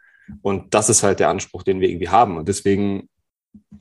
Und 0.43 0.75
das 0.75 0.89
ist 0.89 1.03
halt 1.03 1.21
der 1.21 1.31
Anspruch, 1.31 1.63
den 1.63 1.81
wir 1.81 1.89
irgendwie 1.89 2.11
haben. 2.11 2.37
Und 2.37 2.49
deswegen 2.49 3.09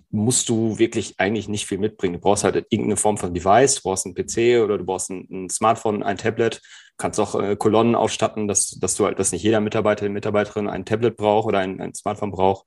musst 0.10 0.50
du 0.50 0.80
wirklich 0.80 1.20
eigentlich 1.20 1.48
nicht 1.48 1.68
viel 1.68 1.78
mitbringen. 1.78 2.16
Du 2.16 2.20
brauchst 2.20 2.44
halt 2.44 2.56
irgendeine 2.56 2.98
Form 2.98 3.18
von 3.18 3.34
Device, 3.34 3.76
du 3.76 3.82
brauchst 3.84 4.06
einen 4.06 4.16
PC 4.16 4.64
oder 4.64 4.78
du 4.78 4.86
brauchst 4.86 5.12
ein, 5.12 5.50
Smartphone, 5.50 6.02
ein 6.02 6.18
Tablet, 6.18 6.56
du 6.56 6.94
kannst 6.98 7.20
auch 7.20 7.36
äh, 7.40 7.56
Kolonnen 7.56 7.94
ausstatten, 7.94 8.48
dass, 8.48 8.72
dass 8.72 8.96
du 8.96 9.06
halt, 9.06 9.20
dass 9.20 9.32
nicht 9.32 9.44
jeder 9.44 9.60
Mitarbeiter, 9.60 10.08
Mitarbeiterin 10.10 10.68
ein 10.68 10.86
Tablet 10.86 11.18
braucht 11.18 11.48
oder 11.48 11.60
ein, 11.60 11.80
ein 11.80 11.94
Smartphone 11.94 12.32
braucht. 12.32 12.66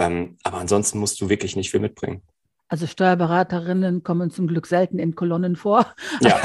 Ähm, 0.00 0.38
aber 0.42 0.58
ansonsten 0.58 0.98
musst 0.98 1.20
du 1.20 1.28
wirklich 1.28 1.56
nicht 1.56 1.70
viel 1.70 1.78
mitbringen. 1.78 2.22
Also 2.70 2.86
Steuerberaterinnen 2.86 4.04
kommen 4.04 4.30
zum 4.30 4.46
Glück 4.46 4.68
selten 4.68 5.00
in 5.00 5.16
Kolonnen 5.16 5.56
vor. 5.56 5.86
Ja, 6.20 6.40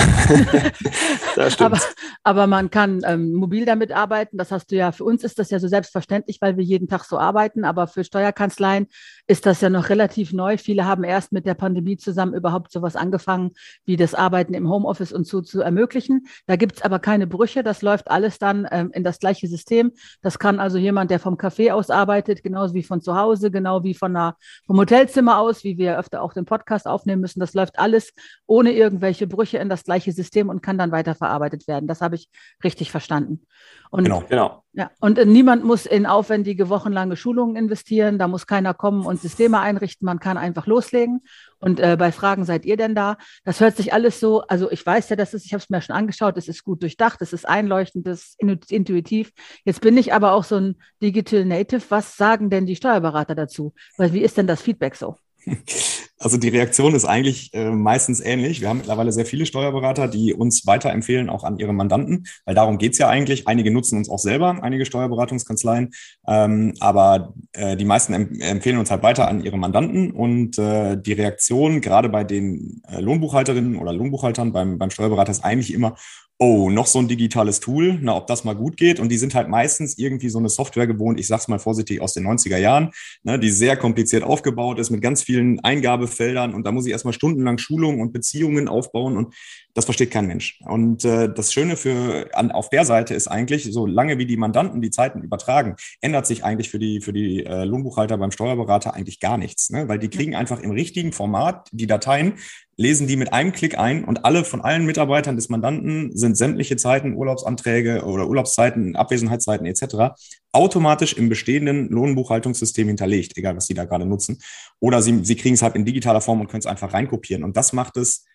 das 1.36 1.54
stimmt. 1.54 1.74
Aber, 1.74 1.80
aber 2.24 2.48
man 2.48 2.72
kann 2.72 3.02
ähm, 3.06 3.34
mobil 3.34 3.64
damit 3.64 3.92
arbeiten. 3.92 4.36
Das 4.36 4.52
hast 4.52 4.72
du 4.72 4.76
ja, 4.76 4.92
für 4.92 5.04
uns 5.04 5.24
ist 5.24 5.38
das 5.38 5.52
ja 5.52 5.60
so 5.60 5.68
selbstverständlich, 5.68 6.40
weil 6.42 6.58
wir 6.58 6.64
jeden 6.64 6.88
Tag 6.88 7.04
so 7.04 7.20
arbeiten. 7.20 7.64
Aber 7.64 7.86
für 7.86 8.04
Steuerkanzleien 8.04 8.88
ist 9.28 9.46
das 9.46 9.62
ja 9.62 9.70
noch 9.70 9.90
relativ 9.90 10.34
neu. 10.34 10.58
Viele 10.58 10.86
haben 10.86 11.04
erst 11.04 11.32
mit 11.32 11.46
der 11.46 11.54
Pandemie 11.54 11.98
zusammen 11.98 12.34
überhaupt 12.34 12.72
sowas 12.72 12.96
angefangen, 12.96 13.52
wie 13.86 13.96
das 13.96 14.16
Arbeiten 14.16 14.56
im 14.56 14.68
Homeoffice 14.68 15.14
und 15.14 15.28
so 15.28 15.42
zu 15.42 15.62
ermöglichen. 15.62 16.26
Da 16.48 16.56
gibt's 16.56 16.82
aber 16.82 16.98
keine 16.98 17.28
Brüche. 17.28 17.62
Das 17.62 17.84
läuft 17.84 18.10
alles 18.10 18.40
dann 18.40 18.68
ähm, 18.72 18.90
in 18.94 19.04
das 19.04 19.20
gleiche 19.20 19.48
System. 19.48 19.92
Das 20.24 20.40
kann 20.40 20.60
also 20.60 20.80
jemand, 20.80 21.12
der 21.12 21.20
vom 21.20 21.36
Café 21.36 21.72
aus 21.72 21.92
arbeitet, 21.92 22.42
genauso 22.42 22.74
wie 22.74 22.82
von 22.82 23.00
zu 23.00 23.16
Hause, 23.16 23.52
genau 23.52 23.84
wie 23.84 23.94
von 23.94 24.16
einer, 24.16 24.38
vom 24.66 24.80
Hotelzimmer 24.80 25.38
aus, 25.38 25.64
wie 25.64 25.78
wir 25.78 26.00
öfter 26.00 26.15
auch 26.22 26.34
den 26.34 26.46
Podcast 26.46 26.88
aufnehmen 26.88 27.22
müssen. 27.22 27.40
Das 27.40 27.54
läuft 27.54 27.80
alles 27.80 28.14
ohne 28.46 28.72
irgendwelche 28.72 29.28
Brüche 29.28 29.58
in 29.58 29.70
das 29.70 29.84
gleiche 29.84 30.12
System 30.12 30.50
und 30.50 30.62
kann 30.62 30.78
dann 30.78 30.92
weiterverarbeitet 30.92 31.68
werden. 31.68 31.88
Das 31.88 32.02
habe 32.02 32.16
ich 32.16 32.30
richtig 32.64 32.92
verstanden. 32.92 33.42
Und, 33.90 34.04
genau, 34.04 34.24
genau. 34.28 34.64
Ja, 34.74 34.92
und 35.00 35.18
äh, 35.18 35.26
niemand 35.26 35.64
muss 35.64 35.86
in 35.86 36.06
aufwendige 36.06 36.68
wochenlange 36.68 37.16
Schulungen 37.16 37.56
investieren. 37.56 38.20
Da 38.20 38.28
muss 38.28 38.46
keiner 38.46 38.74
kommen 38.74 39.06
und 39.06 39.22
Systeme 39.22 39.60
einrichten. 39.60 40.06
Man 40.06 40.20
kann 40.20 40.38
einfach 40.38 40.68
loslegen. 40.68 41.22
Und 41.60 41.80
äh, 41.80 41.96
bei 41.98 42.12
Fragen 42.12 42.44
seid 42.44 42.66
ihr 42.66 42.76
denn 42.76 42.94
da? 42.94 43.18
Das 43.46 43.62
hört 43.62 43.78
sich 43.78 43.94
alles 43.94 44.20
so, 44.20 44.42
also 44.42 44.70
ich 44.70 44.86
weiß 44.86 45.10
ja, 45.10 45.16
dass 45.16 45.34
es, 45.34 45.46
ich 45.46 45.54
habe 45.54 45.64
es 45.64 45.70
mir 45.70 45.82
schon 45.82 45.96
angeschaut, 45.96 46.38
es 46.38 46.50
ist 46.50 46.64
gut 46.64 46.84
durchdacht, 46.84 47.22
es 47.22 47.32
ist 47.32 47.48
einleuchtend, 47.48 48.06
es 48.08 48.36
ist 48.38 48.72
intuitiv. 48.72 49.32
Jetzt 49.64 49.82
bin 49.82 49.98
ich 49.98 50.14
aber 50.14 50.34
auch 50.34 50.44
so 50.44 50.58
ein 50.58 50.76
Digital 51.02 51.46
Native. 51.46 51.84
Was 51.90 52.18
sagen 52.18 52.50
denn 52.50 52.66
die 52.66 52.76
Steuerberater 52.76 53.36
dazu? 53.36 53.74
Weil 53.98 54.12
wie 54.12 54.22
ist 54.22 54.38
denn 54.38 54.48
das 54.48 54.62
Feedback 54.62 54.96
so? 54.96 55.16
Also 56.18 56.38
die 56.38 56.48
Reaktion 56.48 56.96
ist 56.96 57.04
eigentlich 57.04 57.54
äh, 57.54 57.72
meistens 57.72 58.22
ähnlich. 58.22 58.62
Wir 58.62 58.70
haben 58.70 58.78
mittlerweile 58.78 59.12
sehr 59.12 59.26
viele 59.26 59.46
Steuerberater, 59.46 60.08
die 60.08 60.34
uns 60.34 60.66
weiterempfehlen, 60.66 61.30
auch 61.30 61.44
an 61.44 61.58
ihre 61.58 61.74
Mandanten, 61.74 62.26
weil 62.46 62.56
darum 62.56 62.78
geht's 62.78 62.98
ja 62.98 63.10
eigentlich. 63.10 63.48
Einige 63.48 63.70
nutzen 63.70 63.98
uns 63.98 64.10
auch 64.10 64.20
selber, 64.20 64.64
einige 64.64 64.86
Steuerberatungskanzleien, 64.86 65.92
ähm, 66.28 66.74
aber 66.80 67.34
äh, 67.52 67.76
die 67.76 67.84
meisten 67.84 68.14
em 68.14 68.40
empfehlen 68.40 68.78
uns 68.78 68.92
halt 68.92 69.04
weiter 69.04 69.28
an 69.28 69.44
ihre 69.44 69.58
Mandanten. 69.58 70.12
Und 70.12 70.58
äh, 70.58 70.96
die 70.96 71.14
Reaktion 71.14 71.82
gerade 71.82 72.08
bei 72.08 72.24
den 72.24 72.82
äh, 72.88 73.02
Lohnbuchhalterinnen 73.02 73.76
oder 73.76 73.92
Lohnbuchhaltern 73.92 74.54
beim, 74.54 74.78
beim 74.78 74.92
Steuerberater 74.92 75.32
ist 75.32 75.44
eigentlich 75.44 75.74
immer, 75.74 75.96
oh, 76.38 76.70
noch 76.70 76.88
so 76.88 77.00
ein 77.00 77.08
digitales 77.08 77.62
Tool, 77.62 77.98
na, 78.02 78.16
ob 78.16 78.28
das 78.28 78.44
mal 78.44 78.56
gut 78.56 78.76
geht. 78.76 79.00
Und 79.00 79.10
die 79.10 79.18
sind 79.18 79.36
halt 79.36 79.48
meistens 79.48 79.98
irgendwie 79.98 80.30
so 80.30 80.38
eine 80.38 80.50
Software 80.50 80.88
gewohnt, 80.88 81.20
ich 81.20 81.28
sag's 81.28 81.48
mal 81.48 81.60
vorsichtig, 81.60 82.02
aus 82.02 82.14
den 82.14 82.28
90er 82.28 82.58
Jahren, 82.58 82.92
ne, 83.24 83.40
die 83.40 83.50
sehr 83.50 83.78
kompliziert 83.78 84.24
aufgebaut 84.24 84.78
ist 84.80 84.90
mit 84.90 85.02
ganz 85.02 85.24
vielen 85.24 85.62
Eingabefeldern. 85.62 86.54
Und 86.54 86.66
da 86.66 86.72
muss 86.74 86.86
ich 86.86 86.92
erstmal 86.92 87.14
stundenlang 87.14 87.58
Schulungen 87.58 88.02
und 88.02 88.12
Beziehungen 88.12 88.68
aufbauen 88.68 89.16
und 89.18 89.34
das 89.76 89.86
versteht 89.86 90.10
kein 90.10 90.26
Mensch. 90.26 90.60
Und 90.66 91.04
äh, 91.04 91.32
das 91.32 91.52
Schöne 91.52 91.76
für 91.76 92.30
an, 92.34 92.52
auf 92.52 92.70
der 92.70 92.86
Seite 92.86 93.14
ist 93.14 93.28
eigentlich, 93.28 93.72
so 93.72 93.86
lange 93.86 94.18
wie 94.18 94.26
die 94.26 94.38
Mandanten 94.38 94.82
die 94.82 94.90
Zeiten 94.90 95.22
übertragen, 95.22 95.76
ändert 96.00 96.26
sich 96.26 96.46
eigentlich 96.46 96.70
für 96.70 96.80
die, 96.80 97.02
für 97.02 97.12
die 97.12 97.46
äh, 97.46 97.66
Lohnbuchhalter 97.66 98.18
beim 98.18 98.32
Steuerberater 98.32 98.94
eigentlich 98.94 99.20
gar 99.20 99.38
nichts, 99.38 99.70
ne? 99.70 99.90
weil 99.90 100.00
die 100.00 100.10
kriegen 100.10 100.34
einfach 100.34 100.62
im 100.62 100.72
richtigen 100.72 101.12
Format 101.12 101.68
die 101.74 101.88
Dateien, 101.88 102.36
lesen 102.78 103.08
die 103.08 103.18
mit 103.18 103.34
einem 103.34 103.52
Klick 103.52 103.78
ein 103.78 104.06
und 104.06 104.24
alle 104.24 104.46
von 104.46 104.62
allen 104.62 104.86
Mitarbeitern 104.86 105.36
des 105.36 105.50
Mandanten 105.50 106.16
sind 106.16 106.38
sämtliche 106.38 106.78
Zeiten, 106.78 107.14
Urlaubsanträge 107.14 108.06
oder 108.06 108.28
Urlaubszeiten, 108.28 108.96
Abwesenheitszeiten 108.96 109.66
etc. 109.66 110.16
automatisch 110.54 111.14
im 111.14 111.28
bestehenden 111.28 111.90
Lohnbuchhaltungssystem 111.90 112.88
hinterlegt, 112.88 113.38
egal 113.38 113.58
was 113.58 113.68
sie 113.68 113.74
da 113.74 113.84
gerade 113.84 114.06
nutzen. 114.06 114.40
Oder 114.80 115.02
sie, 115.02 115.20
sie 115.24 115.36
kriegen 115.36 115.56
es 115.56 115.62
halt 115.62 115.76
in 115.76 115.84
digitaler 115.84 116.22
Form 116.22 116.40
und 116.40 116.48
können 116.48 116.60
es 116.60 116.66
einfach 116.66 116.94
reinkopieren. 116.94 117.44
Und 117.44 117.58
das 117.58 117.74
macht 117.74 117.98
es 117.98 118.26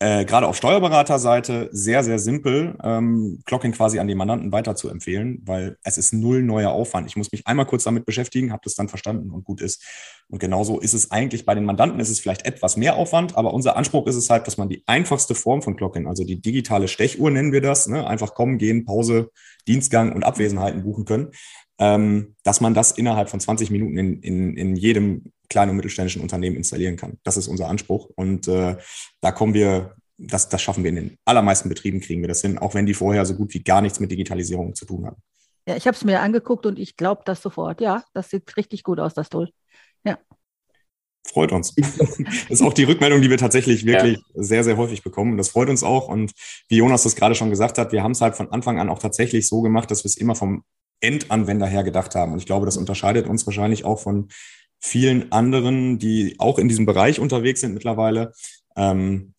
äh, 0.00 0.24
gerade 0.24 0.48
auf 0.48 0.56
Steuerberaterseite 0.56 1.68
sehr, 1.72 2.02
sehr 2.02 2.18
simpel, 2.18 2.76
ähm, 2.82 3.40
Clocking 3.46 3.72
quasi 3.72 4.00
an 4.00 4.08
die 4.08 4.16
Mandanten 4.16 4.50
weiter 4.50 4.74
zu 4.74 4.88
empfehlen, 4.88 5.40
weil 5.44 5.78
es 5.84 5.98
ist 5.98 6.12
null 6.12 6.42
neuer 6.42 6.70
Aufwand. 6.70 7.06
Ich 7.06 7.16
muss 7.16 7.30
mich 7.30 7.46
einmal 7.46 7.66
kurz 7.66 7.84
damit 7.84 8.04
beschäftigen, 8.04 8.52
habe 8.52 8.62
das 8.64 8.74
dann 8.74 8.88
verstanden 8.88 9.30
und 9.30 9.44
gut 9.44 9.60
ist. 9.60 9.84
Und 10.28 10.40
genauso 10.40 10.80
ist 10.80 10.94
es 10.94 11.10
eigentlich 11.12 11.46
bei 11.46 11.54
den 11.54 11.64
Mandanten, 11.64 12.00
ist 12.00 12.10
es 12.10 12.18
vielleicht 12.18 12.44
etwas 12.44 12.76
mehr 12.76 12.96
Aufwand, 12.96 13.36
aber 13.36 13.54
unser 13.54 13.76
Anspruch 13.76 14.06
ist 14.06 14.16
es 14.16 14.30
halt, 14.30 14.46
dass 14.46 14.56
man 14.56 14.68
die 14.68 14.82
einfachste 14.86 15.34
Form 15.34 15.62
von 15.62 15.76
Clocking, 15.76 16.08
also 16.08 16.24
die 16.24 16.40
digitale 16.40 16.88
Stechuhr 16.88 17.30
nennen 17.30 17.52
wir 17.52 17.60
das, 17.60 17.86
ne, 17.86 18.06
einfach 18.06 18.34
kommen, 18.34 18.58
gehen, 18.58 18.84
Pause, 18.84 19.30
Dienstgang 19.68 20.12
und 20.12 20.24
Abwesenheiten 20.24 20.82
buchen 20.82 21.04
können, 21.04 21.30
ähm, 21.78 22.34
dass 22.42 22.60
man 22.60 22.74
das 22.74 22.90
innerhalb 22.92 23.28
von 23.30 23.38
20 23.38 23.70
Minuten 23.70 23.96
in, 23.96 24.20
in, 24.22 24.56
in 24.56 24.76
jedem 24.76 25.32
kleinen 25.48 25.70
und 25.70 25.76
mittelständischen 25.76 26.22
Unternehmen 26.22 26.56
installieren 26.56 26.96
kann. 26.96 27.18
Das 27.22 27.36
ist 27.36 27.48
unser 27.48 27.68
Anspruch. 27.68 28.10
Und 28.16 28.48
äh, 28.48 28.76
da 29.20 29.32
kommen 29.32 29.54
wir, 29.54 29.96
das, 30.16 30.48
das 30.48 30.62
schaffen 30.62 30.84
wir 30.84 30.90
in 30.90 30.96
den 30.96 31.18
allermeisten 31.24 31.68
Betrieben, 31.68 32.00
kriegen 32.00 32.20
wir 32.20 32.28
das 32.28 32.40
hin, 32.40 32.58
auch 32.58 32.74
wenn 32.74 32.86
die 32.86 32.94
vorher 32.94 33.24
so 33.26 33.34
gut 33.34 33.54
wie 33.54 33.62
gar 33.62 33.80
nichts 33.80 34.00
mit 34.00 34.10
Digitalisierung 34.10 34.74
zu 34.74 34.86
tun 34.86 35.06
haben. 35.06 35.16
Ja, 35.66 35.76
ich 35.76 35.86
habe 35.86 35.96
es 35.96 36.04
mir 36.04 36.20
angeguckt 36.20 36.66
und 36.66 36.78
ich 36.78 36.96
glaube 36.96 37.22
das 37.24 37.40
sofort. 37.40 37.80
Ja, 37.80 38.04
das 38.12 38.30
sieht 38.30 38.56
richtig 38.56 38.82
gut 38.82 39.00
aus, 39.00 39.14
das 39.14 39.30
Tool. 39.30 39.50
Ja. 40.04 40.18
Freut 41.26 41.52
uns. 41.52 41.74
Das 42.48 42.60
ist 42.60 42.62
auch 42.62 42.74
die 42.74 42.84
Rückmeldung, 42.84 43.22
die 43.22 43.30
wir 43.30 43.38
tatsächlich 43.38 43.86
wirklich 43.86 44.18
ja. 44.18 44.42
sehr, 44.42 44.64
sehr 44.64 44.76
häufig 44.76 45.02
bekommen. 45.02 45.36
Das 45.38 45.48
freut 45.48 45.70
uns 45.70 45.82
auch. 45.82 46.08
Und 46.08 46.32
wie 46.68 46.76
Jonas 46.76 47.02
das 47.02 47.16
gerade 47.16 47.34
schon 47.34 47.50
gesagt 47.50 47.78
hat, 47.78 47.92
wir 47.92 48.02
haben 48.02 48.12
es 48.12 48.20
halt 48.20 48.36
von 48.36 48.52
Anfang 48.52 48.78
an 48.78 48.90
auch 48.90 48.98
tatsächlich 48.98 49.48
so 49.48 49.62
gemacht, 49.62 49.90
dass 49.90 50.04
wir 50.04 50.08
es 50.08 50.16
immer 50.16 50.34
vom 50.34 50.64
Endanwender 51.00 51.66
her 51.66 51.82
gedacht 51.82 52.14
haben. 52.14 52.32
Und 52.32 52.38
ich 52.38 52.46
glaube, 52.46 52.66
das 52.66 52.76
unterscheidet 52.76 53.26
uns 53.26 53.46
wahrscheinlich 53.46 53.84
auch 53.84 54.00
von 54.00 54.28
vielen 54.84 55.32
anderen, 55.32 55.98
die 55.98 56.36
auch 56.38 56.58
in 56.58 56.68
diesem 56.68 56.84
Bereich 56.84 57.18
unterwegs 57.18 57.62
sind 57.62 57.72
mittlerweile. 57.72 58.32
Ähm, 58.76 59.33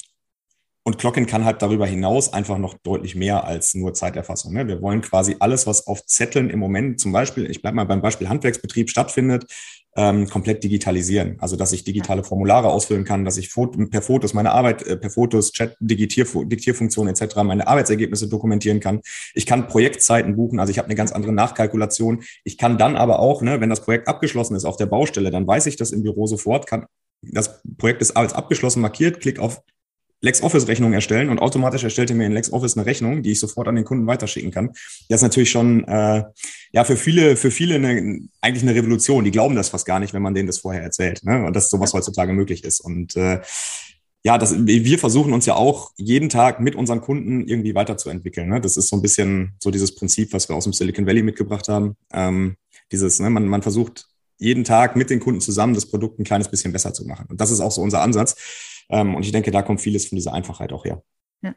und 0.87 0.99
Clockin 0.99 1.25
kann 1.25 1.45
halt 1.45 1.63
darüber 1.63 1.87
hinaus 1.87 2.31
einfach 2.31 2.59
noch 2.59 2.75
deutlich 2.75 3.15
mehr 3.15 3.43
als 3.43 3.73
nur 3.73 3.95
Zeiterfassung. 3.95 4.53
Ne? 4.53 4.67
Wir 4.67 4.83
wollen 4.83 5.01
quasi 5.01 5.35
alles, 5.39 5.65
was 5.65 5.87
auf 5.87 6.05
Zetteln 6.05 6.51
im 6.51 6.59
Moment 6.59 6.99
zum 6.99 7.11
Beispiel, 7.11 7.49
ich 7.49 7.63
bleibe 7.63 7.77
mal 7.77 7.85
beim 7.85 8.03
Beispiel 8.03 8.29
Handwerksbetrieb 8.29 8.91
stattfindet, 8.91 9.51
ähm, 9.95 10.29
komplett 10.29 10.63
digitalisieren. 10.63 11.37
Also 11.39 11.55
dass 11.55 11.71
ich 11.71 11.85
digitale 11.85 12.23
Formulare 12.23 12.69
ausfüllen 12.69 13.03
kann, 13.03 13.25
dass 13.25 13.37
ich 13.37 13.51
per 13.89 14.03
Fotos 14.03 14.35
meine 14.35 14.51
Arbeit, 14.51 14.83
äh, 14.83 14.95
per 14.95 15.09
Fotos, 15.09 15.53
Chat, 15.53 15.75
Digitier, 15.79 16.25
Diktierfunktion 16.25 17.07
etc. 17.07 17.37
meine 17.37 17.67
Arbeitsergebnisse 17.67 18.29
dokumentieren 18.29 18.79
kann. 18.79 19.01
Ich 19.33 19.47
kann 19.47 19.67
Projektzeiten 19.67 20.35
buchen, 20.35 20.59
also 20.59 20.69
ich 20.69 20.77
habe 20.77 20.85
eine 20.85 20.95
ganz 20.95 21.11
andere 21.11 21.33
Nachkalkulation. 21.33 22.21
Ich 22.43 22.59
kann 22.59 22.77
dann 22.77 22.95
aber 22.95 23.17
auch, 23.17 23.41
ne, 23.41 23.59
wenn 23.59 23.71
das 23.71 23.81
Projekt 23.81 24.07
abgeschlossen 24.07 24.55
ist 24.55 24.65
auf 24.65 24.77
der 24.77 24.85
Baustelle, 24.85 25.31
dann 25.31 25.47
weiß 25.47 25.65
ich 25.65 25.77
das 25.77 25.91
im 25.91 26.03
Büro 26.03 26.27
sofort, 26.27 26.67
kann 26.67 26.85
das 27.23 27.63
Projekt 27.79 28.03
ist 28.03 28.15
als 28.15 28.33
abgeschlossen 28.33 28.81
markiert, 28.81 29.19
klick 29.19 29.39
auf 29.39 29.63
LexOffice-Rechnung 30.25 30.93
erstellen 30.93 31.29
und 31.29 31.39
automatisch 31.39 31.83
erstellt 31.83 32.09
er 32.09 32.15
mir 32.15 32.25
in 32.25 32.33
LexOffice 32.33 32.75
eine 32.75 32.85
Rechnung, 32.85 33.23
die 33.23 33.31
ich 33.31 33.39
sofort 33.39 33.67
an 33.67 33.75
den 33.75 33.85
Kunden 33.85 34.07
weiterschicken 34.07 34.51
kann. 34.51 34.71
Das 35.09 35.19
ist 35.19 35.23
natürlich 35.23 35.51
schon 35.51 35.83
äh, 35.85 36.23
ja 36.73 36.83
für 36.83 36.97
viele 36.97 37.37
für 37.37 37.51
viele 37.51 37.75
eine, 37.75 38.19
eigentlich 38.41 38.63
eine 38.63 38.75
Revolution. 38.75 39.23
Die 39.23 39.31
glauben 39.31 39.55
das 39.55 39.69
fast 39.69 39.85
gar 39.85 39.99
nicht, 39.99 40.13
wenn 40.13 40.21
man 40.21 40.33
denen 40.33 40.47
das 40.47 40.59
vorher 40.59 40.83
erzählt, 40.83 41.23
ne? 41.23 41.45
Und 41.45 41.55
dass 41.55 41.69
sowas 41.69 41.93
heutzutage 41.93 42.33
möglich 42.33 42.63
ist. 42.63 42.79
Und 42.81 43.15
äh, 43.15 43.39
ja, 44.25 44.39
das, 44.39 44.55
wir 44.65 44.97
versuchen 44.97 45.33
uns 45.33 45.45
ja 45.45 45.53
auch 45.53 45.91
jeden 45.97 46.29
Tag 46.29 46.59
mit 46.59 46.73
unseren 46.75 46.99
Kunden 46.99 47.47
irgendwie 47.47 47.75
weiterzuentwickeln. 47.75 48.49
Ne? 48.49 48.59
Das 48.59 48.75
ist 48.75 48.89
so 48.89 48.95
ein 48.95 49.03
bisschen 49.03 49.53
so 49.61 49.69
dieses 49.69 49.93
Prinzip, 49.93 50.33
was 50.33 50.49
wir 50.49 50.55
aus 50.55 50.63
dem 50.63 50.73
Silicon 50.73 51.05
Valley 51.05 51.21
mitgebracht 51.21 51.67
haben. 51.67 51.95
Ähm, 52.11 52.55
dieses, 52.91 53.19
ne, 53.19 53.29
man, 53.29 53.47
man 53.47 53.61
versucht 53.61 54.07
jeden 54.39 54.63
Tag 54.63 54.95
mit 54.95 55.11
den 55.11 55.19
Kunden 55.19 55.41
zusammen 55.41 55.75
das 55.75 55.85
Produkt 55.85 56.19
ein 56.19 56.23
kleines 56.23 56.49
bisschen 56.49 56.73
besser 56.73 56.91
zu 56.91 57.05
machen. 57.05 57.27
Und 57.29 57.39
das 57.39 57.51
ist 57.51 57.59
auch 57.59 57.71
so 57.71 57.83
unser 57.83 58.01
Ansatz. 58.01 58.35
Ähm, 58.89 59.15
und 59.15 59.25
ich 59.25 59.31
denke, 59.31 59.51
da 59.51 59.61
kommt 59.61 59.81
vieles 59.81 60.07
von 60.07 60.15
dieser 60.15 60.33
Einfachheit 60.33 60.71
auch 60.73 60.85
her. 60.85 61.03
Ja. 61.41 61.55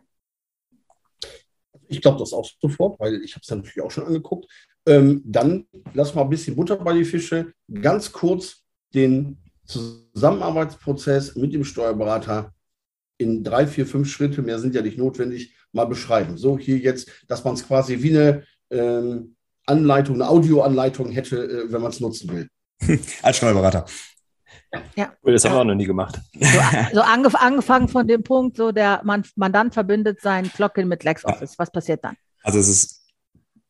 Ich 1.88 2.00
glaube 2.00 2.18
das 2.18 2.32
auch 2.32 2.48
sofort, 2.60 2.98
weil 3.00 3.22
ich 3.22 3.34
habe 3.34 3.42
es 3.42 3.50
natürlich 3.50 3.80
auch 3.80 3.90
schon 3.90 4.06
angeguckt. 4.06 4.46
Ähm, 4.86 5.22
dann 5.24 5.66
lass 5.94 6.14
mal 6.14 6.22
ein 6.22 6.30
bisschen 6.30 6.56
Butter 6.56 6.76
bei 6.76 6.94
die 6.94 7.04
Fische. 7.04 7.52
Ganz 7.82 8.12
kurz 8.12 8.62
den 8.94 9.38
Zusammenarbeitsprozess 9.66 11.36
mit 11.36 11.52
dem 11.52 11.64
Steuerberater 11.64 12.54
in 13.18 13.44
drei, 13.44 13.66
vier, 13.66 13.86
fünf 13.86 14.08
Schritte, 14.08 14.42
mehr 14.42 14.58
sind 14.58 14.74
ja 14.74 14.82
nicht 14.82 14.96
notwendig, 14.96 15.54
mal 15.72 15.84
beschreiben. 15.84 16.38
So 16.38 16.58
hier 16.58 16.78
jetzt, 16.78 17.10
dass 17.26 17.44
man 17.44 17.54
es 17.54 17.66
quasi 17.66 18.00
wie 18.02 18.16
eine 18.16 18.44
ähm, 18.70 19.36
Anleitung, 19.66 20.14
eine 20.16 20.28
Audioanleitung 20.28 21.10
hätte, 21.10 21.36
äh, 21.44 21.72
wenn 21.72 21.82
man 21.82 21.90
es 21.90 22.00
nutzen 22.00 22.30
will. 22.30 22.48
Als 23.22 23.36
Steuerberater. 23.36 23.84
Ja. 24.96 25.12
Das 25.22 25.44
haben 25.44 25.54
wir 25.54 25.60
auch 25.60 25.64
noch 25.64 25.74
nie 25.74 25.86
gemacht. 25.86 26.20
So, 26.34 26.60
so 26.92 27.00
angef 27.00 27.34
angefangen 27.34 27.88
von 27.88 28.06
dem 28.06 28.22
Punkt, 28.22 28.56
so 28.56 28.72
der 28.72 29.02
Mandant 29.04 29.74
verbindet 29.74 30.20
sein 30.20 30.50
Clock-in 30.52 30.88
mit 30.88 31.04
LexOffice. 31.04 31.58
Was 31.58 31.70
passiert 31.70 32.04
dann? 32.04 32.16
Also 32.42 32.58
es 32.58 32.68
ist 32.68 32.97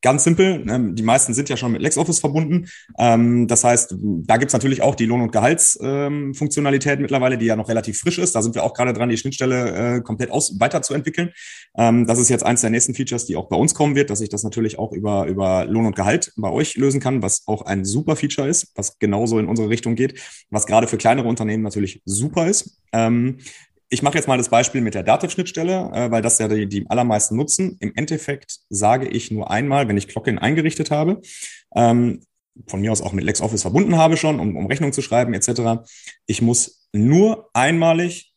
Ganz 0.00 0.22
simpel, 0.22 0.64
ne? 0.64 0.92
die 0.94 1.02
meisten 1.02 1.34
sind 1.34 1.48
ja 1.48 1.56
schon 1.56 1.72
mit 1.72 1.82
LexOffice 1.82 2.20
verbunden. 2.20 2.68
Ähm, 2.98 3.48
das 3.48 3.64
heißt, 3.64 3.96
da 3.98 4.36
gibt's 4.36 4.52
natürlich 4.52 4.80
auch 4.80 4.94
die 4.94 5.06
Lohn- 5.06 5.22
und 5.22 5.32
Gehaltsfunktionalität 5.32 6.96
ähm, 6.96 7.02
mittlerweile, 7.02 7.36
die 7.36 7.46
ja 7.46 7.56
noch 7.56 7.68
relativ 7.68 7.98
frisch 7.98 8.18
ist. 8.18 8.36
Da 8.36 8.42
sind 8.42 8.54
wir 8.54 8.62
auch 8.62 8.74
gerade 8.74 8.92
dran, 8.92 9.08
die 9.08 9.16
Schnittstelle 9.16 9.96
äh, 9.96 10.00
komplett 10.00 10.30
aus 10.30 10.60
weiterzuentwickeln. 10.60 11.32
Ähm, 11.76 12.06
das 12.06 12.20
ist 12.20 12.28
jetzt 12.28 12.46
eins 12.46 12.60
der 12.60 12.70
nächsten 12.70 12.94
Features, 12.94 13.26
die 13.26 13.34
auch 13.34 13.48
bei 13.48 13.56
uns 13.56 13.74
kommen 13.74 13.96
wird, 13.96 14.10
dass 14.10 14.20
ich 14.20 14.28
das 14.28 14.44
natürlich 14.44 14.78
auch 14.78 14.92
über, 14.92 15.26
über 15.26 15.64
Lohn 15.64 15.86
und 15.86 15.96
Gehalt 15.96 16.32
bei 16.36 16.50
euch 16.50 16.76
lösen 16.76 17.00
kann, 17.00 17.20
was 17.20 17.48
auch 17.48 17.62
ein 17.62 17.84
super 17.84 18.14
Feature 18.14 18.46
ist, 18.46 18.70
was 18.76 19.00
genauso 19.00 19.40
in 19.40 19.46
unsere 19.46 19.68
Richtung 19.68 19.96
geht, 19.96 20.20
was 20.48 20.66
gerade 20.66 20.86
für 20.86 20.96
kleinere 20.96 21.26
Unternehmen 21.26 21.64
natürlich 21.64 22.02
super 22.04 22.46
ist. 22.46 22.78
Ich 23.90 24.02
mache 24.02 24.16
jetzt 24.16 24.28
mal 24.28 24.36
das 24.36 24.50
Beispiel 24.50 24.80
mit 24.82 24.94
der 24.94 25.02
Dativ-Schnittstelle, 25.02 25.90
äh, 25.94 26.10
weil 26.10 26.22
das 26.22 26.38
ja 26.38 26.48
die, 26.48 26.66
die 26.66 26.88
allermeisten 26.90 27.36
nutzen. 27.36 27.76
Im 27.80 27.92
Endeffekt 27.94 28.58
sage 28.68 29.08
ich 29.08 29.30
nur 29.30 29.50
einmal, 29.50 29.88
wenn 29.88 29.96
ich 29.96 30.08
Clockin 30.08 30.38
eingerichtet 30.38 30.90
habe, 30.90 31.20
ähm, 31.74 32.20
von 32.66 32.80
mir 32.80 32.92
aus 32.92 33.00
auch 33.00 33.12
mit 33.12 33.24
LexOffice 33.24 33.62
verbunden 33.62 33.96
habe 33.96 34.16
schon, 34.16 34.40
um, 34.40 34.56
um 34.56 34.66
Rechnung 34.66 34.92
zu 34.92 35.00
schreiben 35.00 35.32
etc. 35.32 35.84
Ich 36.26 36.42
muss 36.42 36.88
nur 36.92 37.48
einmalig 37.54 38.27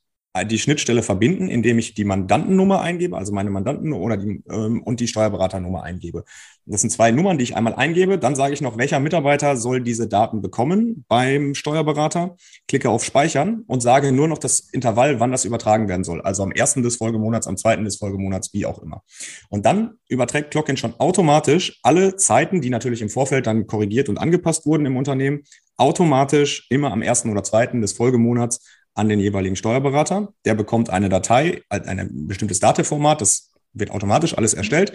die 0.48 0.60
Schnittstelle 0.60 1.04
verbinden, 1.04 1.50
indem 1.50 1.78
ich 1.78 1.94
die 1.94 2.06
Mandantennummer 2.06 2.80
eingebe, 2.82 3.18
also 3.18 3.34
meine 3.34 3.50
Mandantennummer 3.50 4.02
oder 4.02 4.18
die, 4.18 4.42
ähm, 4.50 4.82
und 4.82 5.02
die 5.02 5.08
Steuerberaternummer 5.08 5.84
eingebe. 5.84 6.24
Das 6.66 6.82
sind 6.82 6.92
zwei 6.92 7.12
Nummern, 7.12 7.38
die 7.38 7.44
ich 7.44 7.58
einmal 7.58 7.76
eingebe. 7.76 8.18
Dann 8.18 8.36
sage 8.36 8.54
ich 8.54 8.62
noch, 8.62 8.78
welcher 8.78 9.02
Mitarbeiter 9.02 9.58
soll 9.58 9.82
diese 9.82 10.08
Daten 10.08 10.42
bekommen 10.42 11.04
beim 11.10 11.54
Steuerberater. 11.54 12.38
Klicke 12.68 12.90
auf 12.90 13.04
Speichern 13.04 13.64
und 13.68 13.82
sage 13.82 14.14
nur 14.14 14.30
noch 14.30 14.38
das 14.38 14.62
Intervall, 14.72 15.20
wann 15.20 15.32
das 15.32 15.44
übertragen 15.44 15.90
werden 15.90 16.06
soll. 16.06 16.22
Also 16.22 16.44
am 16.44 16.52
ersten 16.52 16.82
des 16.82 16.96
Folgemonats, 16.96 17.48
am 17.48 17.58
zweiten 17.58 17.84
des 17.84 17.98
Folgemonats, 17.98 18.54
wie 18.54 18.66
auch 18.66 18.82
immer. 18.82 19.04
Und 19.50 19.66
dann 19.66 19.96
überträgt 20.08 20.52
Clockin 20.52 20.78
schon 20.78 20.94
automatisch 20.98 21.80
alle 21.84 22.16
Zeiten, 22.16 22.62
die 22.62 22.70
natürlich 22.70 23.02
im 23.02 23.10
Vorfeld 23.10 23.48
dann 23.48 23.68
korrigiert 23.68 24.08
und 24.08 24.18
angepasst 24.18 24.66
wurden 24.66 24.86
im 24.86 24.96
Unternehmen, 24.96 25.42
automatisch 25.76 26.68
immer 26.70 26.92
am 26.92 27.02
ersten 27.02 27.30
oder 27.32 27.44
zweiten 27.44 27.82
des 27.82 27.94
Folgemonats 27.94 28.64
an 28.94 29.10
den 29.10 29.20
jeweiligen 29.20 29.56
Steuerberater. 29.56 30.34
Der 30.46 30.56
bekommt 30.56 30.90
eine 30.90 31.10
Datei, 31.10 31.62
ein 31.70 32.28
bestimmtes 32.28 32.60
Dateformat, 32.60 33.22
das 33.22 33.52
wird 33.74 33.92
automatisch 33.92 34.38
alles 34.38 34.54
erstellt. 34.54 34.94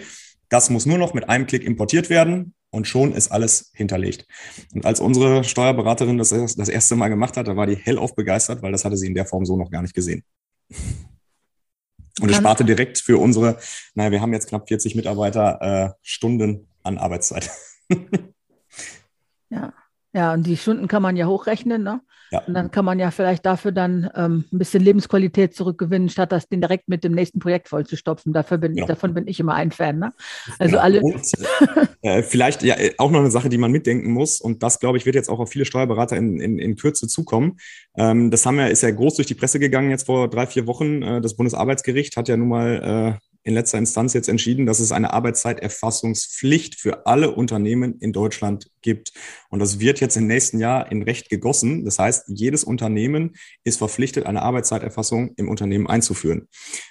Das 0.49 0.69
muss 0.69 0.85
nur 0.85 0.97
noch 0.97 1.13
mit 1.13 1.29
einem 1.29 1.47
Klick 1.47 1.63
importiert 1.63 2.09
werden 2.09 2.53
und 2.69 2.87
schon 2.87 3.13
ist 3.13 3.31
alles 3.31 3.71
hinterlegt. 3.73 4.27
Und 4.73 4.85
als 4.85 4.99
unsere 4.99 5.43
Steuerberaterin 5.43 6.17
das 6.17 6.29
das 6.29 6.69
erste 6.69 6.95
Mal 6.95 7.09
gemacht 7.09 7.37
hat, 7.37 7.47
da 7.47 7.55
war 7.55 7.67
die 7.67 7.75
hellauf 7.75 8.15
begeistert, 8.15 8.61
weil 8.61 8.71
das 8.71 8.85
hatte 8.85 8.97
sie 8.97 9.07
in 9.07 9.15
der 9.15 9.25
Form 9.25 9.45
so 9.45 9.57
noch 9.57 9.71
gar 9.71 9.81
nicht 9.81 9.93
gesehen. 9.93 10.23
Und 12.19 12.29
es 12.29 12.37
sparte 12.37 12.65
direkt 12.65 12.97
für 12.97 13.17
unsere, 13.17 13.57
naja, 13.93 14.11
wir 14.11 14.21
haben 14.21 14.33
jetzt 14.33 14.47
knapp 14.49 14.67
40 14.67 14.95
Mitarbeiter, 14.95 15.61
äh, 15.61 15.89
Stunden 16.01 16.67
an 16.83 16.97
Arbeitszeit. 16.97 17.51
ja. 20.17 20.27
Ja, 20.27 20.33
und 20.33 20.47
die 20.47 20.57
Stunden 20.57 20.87
kann 20.87 21.03
man 21.03 21.15
ja 21.15 21.27
hochrechnen, 21.27 21.83
ne? 21.83 22.01
Ja. 22.31 22.41
Und 22.45 22.55
dann 22.55 22.71
kann 22.71 22.83
man 22.83 22.99
ja 22.99 23.11
vielleicht 23.11 23.45
dafür 23.45 23.71
dann 23.71 24.09
ähm, 24.15 24.45
ein 24.51 24.57
bisschen 24.57 24.83
Lebensqualität 24.83 25.53
zurückgewinnen, 25.55 26.09
statt 26.09 26.31
das 26.31 26.49
den 26.49 26.59
direkt 26.59 26.89
mit 26.89 27.03
dem 27.03 27.13
nächsten 27.13 27.39
Projekt 27.39 27.69
vollzustopfen. 27.69 28.33
Dafür 28.33 28.57
bin, 28.57 28.73
Genau. 28.73 28.87
Davon 28.87 29.13
bin 29.13 29.27
ich 29.27 29.39
immer 29.39 29.53
ein 29.53 29.71
Fan. 29.71 29.99
Ne? 29.99 30.13
Also 30.59 30.71
Genau. 30.71 30.83
alle, 30.83 31.01
Und, 31.01 31.31
äh, 32.01 32.23
vielleicht 32.23 32.63
ja 32.63 32.75
äh, 32.75 32.93
auch 32.97 33.11
noch 33.11 33.19
eine 33.19 33.31
Sache, 33.31 33.47
die 33.47 33.57
man 33.57 33.71
mitdenken 33.71 34.11
muss, 34.11 34.41
und 34.41 34.63
das, 34.63 34.79
glaube 34.79 34.97
ich, 34.97 35.05
wird 35.05 35.15
jetzt 35.15 35.29
auch 35.29 35.39
auf 35.39 35.51
viele 35.51 35.65
Steuerberater 35.65 36.17
in, 36.17 36.39
in, 36.41 36.57
in 36.57 36.75
Kürze 36.75 37.07
zukommen. 37.07 37.57
Ähm, 37.95 38.31
das 38.31 38.45
haben 38.45 38.57
wir, 38.57 38.69
ist 38.69 38.81
ja 38.81 38.91
groß 38.91 39.15
durch 39.15 39.27
die 39.27 39.35
Presse 39.35 39.59
gegangen 39.59 39.91
jetzt 39.91 40.07
vor 40.07 40.29
drei, 40.29 40.47
vier 40.47 40.67
Wochen. 40.67 41.03
Äh, 41.03 41.21
das 41.21 41.35
Bundesarbeitsgericht 41.35 42.17
hat 42.17 42.27
ja 42.27 42.35
nun 42.35 42.49
mal 42.49 43.17
äh, 43.21 43.27
in 43.47 43.53
letzter 43.53 43.77
Instanz 43.77 44.13
jetzt 44.13 44.27
entschieden, 44.27 44.65
dass 44.65 44.81
es 44.81 44.91
eine 44.91 45.13
Arbeitszeiterfassungspflicht 45.13 46.75
für 46.75 47.05
alle 47.05 47.31
Unternehmen 47.31 47.97
in 47.99 48.11
Deutschland 48.11 48.69
gibt. 48.81 49.13
Und 49.49 49.59
das 49.59 49.79
wird 49.79 50.01
jetzt 50.01 50.17
im 50.17 50.27
nächsten 50.27 50.59
Jahr 50.59 50.91
in 50.91 51.01
Recht 51.01 51.29
gegossen. 51.29 51.85
Das 51.85 51.97
heißt, 51.97 52.25
jedes 52.27 52.65
Unternehmen 52.65 53.37
ist 53.63 53.77
verpflichtet, 53.77 54.25
eine 54.25 54.41
Arbeitszeiterfassung 54.41 55.31
im 55.37 55.47
Unternehmen 55.47 55.87
einzuführen. 55.87 56.49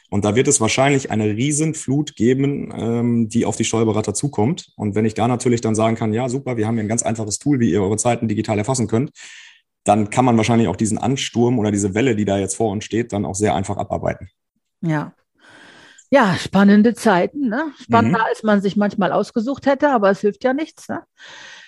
Und 0.09 0.25
da 0.25 0.35
wird 0.35 0.49
es 0.49 0.59
wahrscheinlich 0.59 1.11
eine 1.11 1.27
Riesenflut 1.27 2.17
geben, 2.17 2.73
ähm, 2.75 3.29
die 3.29 3.45
auf 3.45 3.57
die 3.57 3.65
Steuerberater 3.65 4.15
zukommt. 4.15 4.73
Und 4.77 4.95
wenn 4.95 5.05
ich 5.05 5.13
da 5.13 5.29
natürlich 5.29 5.61
dann 5.61 5.75
sagen 5.75 5.95
kann, 5.95 6.15
ja, 6.15 6.27
super, 6.31 6.57
wir 6.57 6.67
haben 6.67 6.77
hier 6.77 6.85
ein 6.85 6.89
ganz 6.89 7.03
einfaches 7.03 7.39
Tool, 7.39 7.61
wie 7.61 7.71
ihr 7.71 7.83
eure 7.83 7.99
Zeiten 7.99 8.29
digital 8.29 8.57
erfassen 8.57 8.89
könnt, 8.89 9.11
dann 9.85 10.09
kann 10.09 10.25
man 10.25 10.39
wahrscheinlich 10.39 10.69
auch 10.69 10.77
diesen 10.77 10.97
Ansturm 10.97 11.59
oder 11.59 11.71
diese 11.71 11.93
Welle, 11.93 12.17
die 12.17 12.25
da 12.25 12.39
jetzt 12.39 12.57
vor 12.57 12.71
uns 12.71 12.87
steht, 12.87 13.13
dann 13.13 13.27
auch 13.27 13.35
sehr 13.35 13.55
einfach 13.55 13.77
abarbeiten. 13.77 14.31
ja. 14.81 15.13
Ja, 16.11 16.37
spannende 16.39 16.95
Zeiten, 16.95 17.49
ne? 17.49 17.73
Spannender, 17.81 18.25
als 18.27 18.43
man 18.43 18.61
sich 18.61 18.77
manchmal 18.77 19.13
ausgesucht 19.13 19.67
hätte, 19.67 19.91
aber 19.91 20.11
es 20.11 20.21
hilft 20.21 20.45
ja 20.45 20.53
nichts. 20.53 20.89
Ne? 20.89 21.03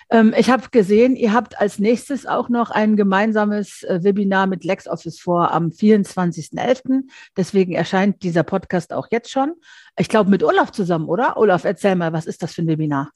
Ähm, 0.09 0.33
ich 0.37 0.49
habe 0.49 0.69
gesehen, 0.71 1.15
ihr 1.15 1.33
habt 1.33 1.59
als 1.59 1.77
nächstes 1.77 2.25
auch 2.25 2.49
noch 2.49 2.71
ein 2.71 2.95
gemeinsames 2.95 3.83
äh, 3.83 3.99
Webinar 4.01 4.47
mit 4.47 4.63
LexOffice 4.63 5.19
vor 5.19 5.51
am 5.51 5.69
24.11. 5.69 7.03
Deswegen 7.37 7.73
erscheint 7.73 8.23
dieser 8.23 8.43
Podcast 8.43 8.93
auch 8.93 9.07
jetzt 9.11 9.29
schon. 9.29 9.53
Ich 9.97 10.09
glaube 10.09 10.29
mit 10.29 10.43
Olaf 10.43 10.71
zusammen, 10.71 11.09
oder? 11.09 11.37
Olaf, 11.37 11.65
erzähl 11.65 11.95
mal, 11.95 12.13
was 12.13 12.25
ist 12.25 12.41
das 12.41 12.53
für 12.53 12.61
ein 12.61 12.67
Webinar? 12.67 13.11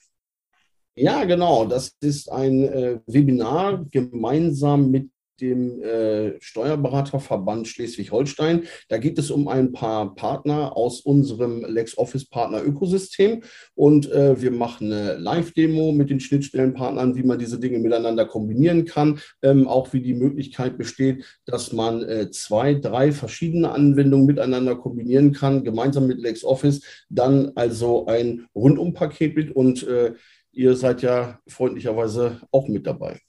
Ja, 0.96 1.24
genau. 1.24 1.66
Das 1.66 1.94
ist 2.02 2.32
ein 2.32 2.64
äh, 2.64 3.00
Webinar 3.08 3.86
gemeinsam 3.90 4.92
mit 4.92 5.10
dem 5.42 5.82
äh, 5.82 6.40
Steuerberaterverband 6.42 7.68
Schleswig-Holstein. 7.68 8.64
Da 8.90 8.98
geht 8.98 9.18
es 9.18 9.32
um 9.32 9.48
ein 9.48 9.72
paar 9.72 10.16
Partner 10.16 10.76
aus 10.78 11.02
unserem 11.02 11.64
LexOffice-Partner-Ökosystem. 11.66 13.44
Und 13.76 14.12
äh, 14.12 14.42
wir 14.42 14.52
machen 14.52 14.92
eine 14.92 15.16
Live-Demo 15.16 15.92
mit 15.92 16.10
den 16.10 16.20
Schnittstellenpartnern, 16.20 17.16
wie 17.16 17.24
man 17.24 17.40
diese 17.40 17.60
Dinge 17.60 17.80
miteinander 17.80 18.26
kombinieren 18.26 18.86
kann. 18.86 19.20
Ähm, 19.42 19.68
auch 19.68 19.94
wie 19.94 20.02
die 20.02 20.14
Möglichkeit 20.14 20.78
besteht, 20.78 21.26
dass 21.46 21.74
man 21.74 22.04
äh, 22.04 22.30
zwei, 22.32 22.76
drei 22.76 23.12
verschiedene 23.12 23.72
Anwendungen 23.72 24.26
miteinander 24.26 24.76
kombinieren 24.76 25.34
kann, 25.34 25.64
gemeinsam 25.64 26.08
mit 26.08 26.20
LexOffice. 26.20 26.82
Dann 27.10 27.52
also 27.56 28.06
ein 28.06 28.46
Rundumpaket 28.56 29.36
mit 29.36 29.56
und 29.56 29.86
äh, 29.88 30.14
ihr 30.52 30.76
seid 30.76 31.02
ja 31.02 31.40
freundlicherweise 31.48 32.42
auch 32.52 32.68
mit 32.68 32.86
dabei. 32.86 33.20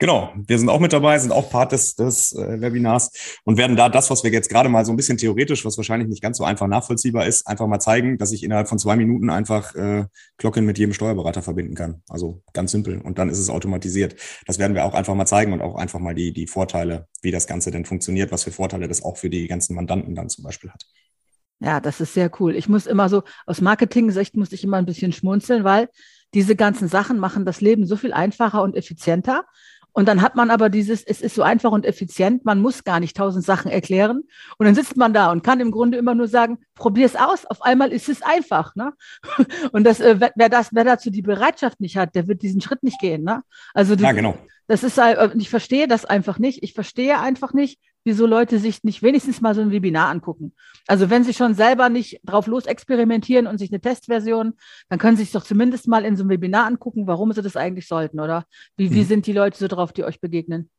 Genau, 0.00 0.32
wir 0.34 0.58
sind 0.58 0.68
auch 0.68 0.80
mit 0.80 0.92
dabei, 0.92 1.16
sind 1.18 1.30
auch 1.30 1.50
Part 1.50 1.70
des, 1.70 1.94
des 1.94 2.32
äh, 2.32 2.60
Webinars 2.60 3.38
und 3.44 3.56
werden 3.56 3.76
da 3.76 3.88
das, 3.88 4.10
was 4.10 4.24
wir 4.24 4.32
jetzt 4.32 4.48
gerade 4.48 4.68
mal 4.68 4.84
so 4.84 4.92
ein 4.92 4.96
bisschen 4.96 5.18
theoretisch, 5.18 5.64
was 5.64 5.76
wahrscheinlich 5.76 6.08
nicht 6.08 6.20
ganz 6.20 6.38
so 6.38 6.44
einfach 6.44 6.66
nachvollziehbar 6.66 7.26
ist, 7.26 7.46
einfach 7.46 7.68
mal 7.68 7.78
zeigen, 7.78 8.18
dass 8.18 8.32
ich 8.32 8.42
innerhalb 8.42 8.68
von 8.68 8.78
zwei 8.78 8.96
Minuten 8.96 9.30
einfach 9.30 9.74
äh, 9.76 10.06
Glocken 10.36 10.66
mit 10.66 10.78
jedem 10.78 10.94
Steuerberater 10.94 11.42
verbinden 11.42 11.76
kann. 11.76 12.02
Also 12.08 12.42
ganz 12.52 12.72
simpel. 12.72 13.00
Und 13.00 13.18
dann 13.18 13.28
ist 13.28 13.38
es 13.38 13.48
automatisiert. 13.48 14.16
Das 14.46 14.58
werden 14.58 14.74
wir 14.74 14.84
auch 14.84 14.94
einfach 14.94 15.14
mal 15.14 15.26
zeigen 15.26 15.52
und 15.52 15.62
auch 15.62 15.76
einfach 15.76 16.00
mal 16.00 16.14
die, 16.14 16.32
die 16.32 16.48
Vorteile, 16.48 17.06
wie 17.22 17.30
das 17.30 17.46
Ganze 17.46 17.70
denn 17.70 17.84
funktioniert, 17.84 18.32
was 18.32 18.42
für 18.42 18.50
Vorteile 18.50 18.88
das 18.88 19.02
auch 19.02 19.16
für 19.16 19.30
die 19.30 19.46
ganzen 19.46 19.76
Mandanten 19.76 20.16
dann 20.16 20.28
zum 20.28 20.42
Beispiel 20.42 20.70
hat. 20.70 20.84
Ja, 21.60 21.80
das 21.80 22.00
ist 22.00 22.14
sehr 22.14 22.30
cool. 22.40 22.56
Ich 22.56 22.68
muss 22.68 22.86
immer 22.86 23.08
so, 23.08 23.22
aus 23.46 23.60
Marketing-Sicht 23.60 24.36
muss 24.36 24.52
ich 24.52 24.64
immer 24.64 24.76
ein 24.76 24.86
bisschen 24.86 25.12
schmunzeln, 25.12 25.62
weil 25.62 25.88
diese 26.34 26.56
ganzen 26.56 26.88
Sachen 26.88 27.18
machen 27.18 27.44
das 27.46 27.60
Leben 27.60 27.86
so 27.86 27.96
viel 27.96 28.12
einfacher 28.12 28.62
und 28.62 28.74
effizienter. 28.74 29.44
Und 29.96 30.08
dann 30.08 30.22
hat 30.22 30.34
man 30.34 30.50
aber 30.50 30.70
dieses, 30.70 31.04
es 31.04 31.20
ist 31.20 31.36
so 31.36 31.42
einfach 31.42 31.70
und 31.70 31.86
effizient, 31.86 32.44
man 32.44 32.60
muss 32.60 32.82
gar 32.82 32.98
nicht 32.98 33.16
tausend 33.16 33.44
Sachen 33.44 33.70
erklären. 33.70 34.24
Und 34.58 34.66
dann 34.66 34.74
sitzt 34.74 34.96
man 34.96 35.14
da 35.14 35.30
und 35.30 35.44
kann 35.44 35.60
im 35.60 35.70
Grunde 35.70 35.96
immer 35.96 36.16
nur 36.16 36.26
sagen, 36.26 36.58
probier 36.74 37.06
es 37.06 37.14
aus. 37.14 37.46
Auf 37.46 37.62
einmal 37.62 37.92
ist 37.92 38.08
es 38.08 38.20
einfach. 38.20 38.74
Ne? 38.74 38.92
Und 39.72 39.84
das, 39.84 40.00
äh, 40.00 40.18
wer, 40.34 40.48
das, 40.48 40.70
wer 40.72 40.82
dazu 40.82 41.10
die 41.10 41.22
Bereitschaft 41.22 41.80
nicht 41.80 41.96
hat, 41.96 42.16
der 42.16 42.26
wird 42.26 42.42
diesen 42.42 42.60
Schritt 42.60 42.82
nicht 42.82 43.00
gehen. 43.00 43.22
Ne? 43.22 43.42
Also 43.72 43.94
Ja, 43.94 44.08
das, 44.08 44.16
genau. 44.16 44.36
das 44.66 44.82
ist, 44.82 44.98
äh, 44.98 45.30
ich 45.38 45.48
verstehe 45.48 45.86
das 45.86 46.04
einfach 46.04 46.40
nicht. 46.40 46.64
Ich 46.64 46.74
verstehe 46.74 47.20
einfach 47.20 47.52
nicht, 47.52 47.78
wieso 48.04 48.26
Leute 48.26 48.58
sich 48.58 48.84
nicht 48.84 49.02
wenigstens 49.02 49.40
mal 49.40 49.54
so 49.54 49.60
ein 49.62 49.70
Webinar 49.70 50.08
angucken. 50.10 50.52
Also 50.86 51.10
wenn 51.10 51.24
sie 51.24 51.34
schon 51.34 51.54
selber 51.54 51.88
nicht 51.88 52.20
drauf 52.24 52.46
los 52.46 52.66
experimentieren 52.66 53.46
und 53.46 53.58
sich 53.58 53.70
eine 53.70 53.80
Testversion, 53.80 54.54
dann 54.88 54.98
können 54.98 55.16
sie 55.16 55.24
sich 55.24 55.32
doch 55.32 55.44
zumindest 55.44 55.88
mal 55.88 56.04
in 56.04 56.16
so 56.16 56.22
einem 56.22 56.30
Webinar 56.30 56.66
angucken, 56.66 57.06
warum 57.06 57.32
sie 57.32 57.42
das 57.42 57.56
eigentlich 57.56 57.88
sollten, 57.88 58.20
oder? 58.20 58.44
Wie, 58.76 58.90
wie 58.92 59.00
Mhm. 59.00 59.04
sind 59.06 59.26
die 59.26 59.32
Leute 59.32 59.58
so 59.58 59.66
drauf, 59.68 59.92
die 59.92 60.04
euch 60.04 60.20
begegnen? 60.20 60.70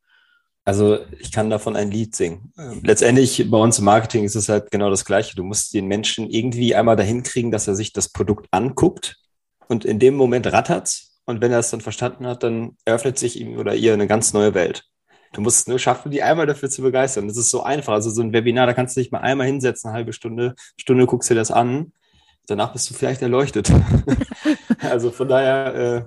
Also 0.64 0.98
ich 1.20 1.30
kann 1.30 1.48
davon 1.48 1.76
ein 1.76 1.90
Lied 1.92 2.16
singen. 2.16 2.52
Ähm, 2.58 2.80
Letztendlich 2.82 3.48
bei 3.48 3.58
uns 3.58 3.78
im 3.78 3.84
Marketing 3.84 4.24
ist 4.24 4.34
es 4.34 4.48
halt 4.48 4.70
genau 4.72 4.90
das 4.90 5.04
Gleiche. 5.04 5.36
Du 5.36 5.44
musst 5.44 5.72
den 5.74 5.86
Menschen 5.86 6.28
irgendwie 6.28 6.74
einmal 6.74 6.96
dahin 6.96 7.22
kriegen, 7.22 7.52
dass 7.52 7.68
er 7.68 7.76
sich 7.76 7.92
das 7.92 8.08
Produkt 8.08 8.48
anguckt 8.50 9.16
und 9.68 9.84
in 9.84 9.98
dem 10.00 10.14
Moment 10.16 10.46
rattert's. 10.52 11.20
Und 11.24 11.40
wenn 11.40 11.52
er 11.52 11.58
es 11.60 11.70
dann 11.70 11.80
verstanden 11.80 12.26
hat, 12.26 12.42
dann 12.42 12.76
eröffnet 12.84 13.18
sich 13.18 13.40
ihm 13.40 13.56
oder 13.58 13.74
ihr 13.74 13.92
eine 13.92 14.06
ganz 14.08 14.32
neue 14.32 14.54
Welt. 14.54 14.84
Du 15.32 15.40
musst 15.40 15.60
es 15.60 15.66
nur 15.66 15.78
schaffen, 15.78 16.10
die 16.10 16.22
einmal 16.22 16.46
dafür 16.46 16.70
zu 16.70 16.82
begeistern. 16.82 17.28
Das 17.28 17.36
ist 17.36 17.50
so 17.50 17.62
einfach. 17.62 17.92
Also 17.92 18.10
so 18.10 18.22
ein 18.22 18.32
Webinar, 18.32 18.66
da 18.66 18.74
kannst 18.74 18.96
du 18.96 19.00
dich 19.00 19.10
mal 19.10 19.20
einmal 19.20 19.46
hinsetzen, 19.46 19.88
eine 19.88 19.96
halbe 19.96 20.12
Stunde, 20.12 20.54
Stunde 20.76 21.06
guckst 21.06 21.30
dir 21.30 21.34
das 21.34 21.50
an. 21.50 21.92
Danach 22.46 22.72
bist 22.72 22.88
du 22.90 22.94
vielleicht 22.94 23.22
erleuchtet. 23.22 23.70
also 24.80 25.10
von 25.10 25.28
daher, 25.28 25.74
äh, 25.74 26.04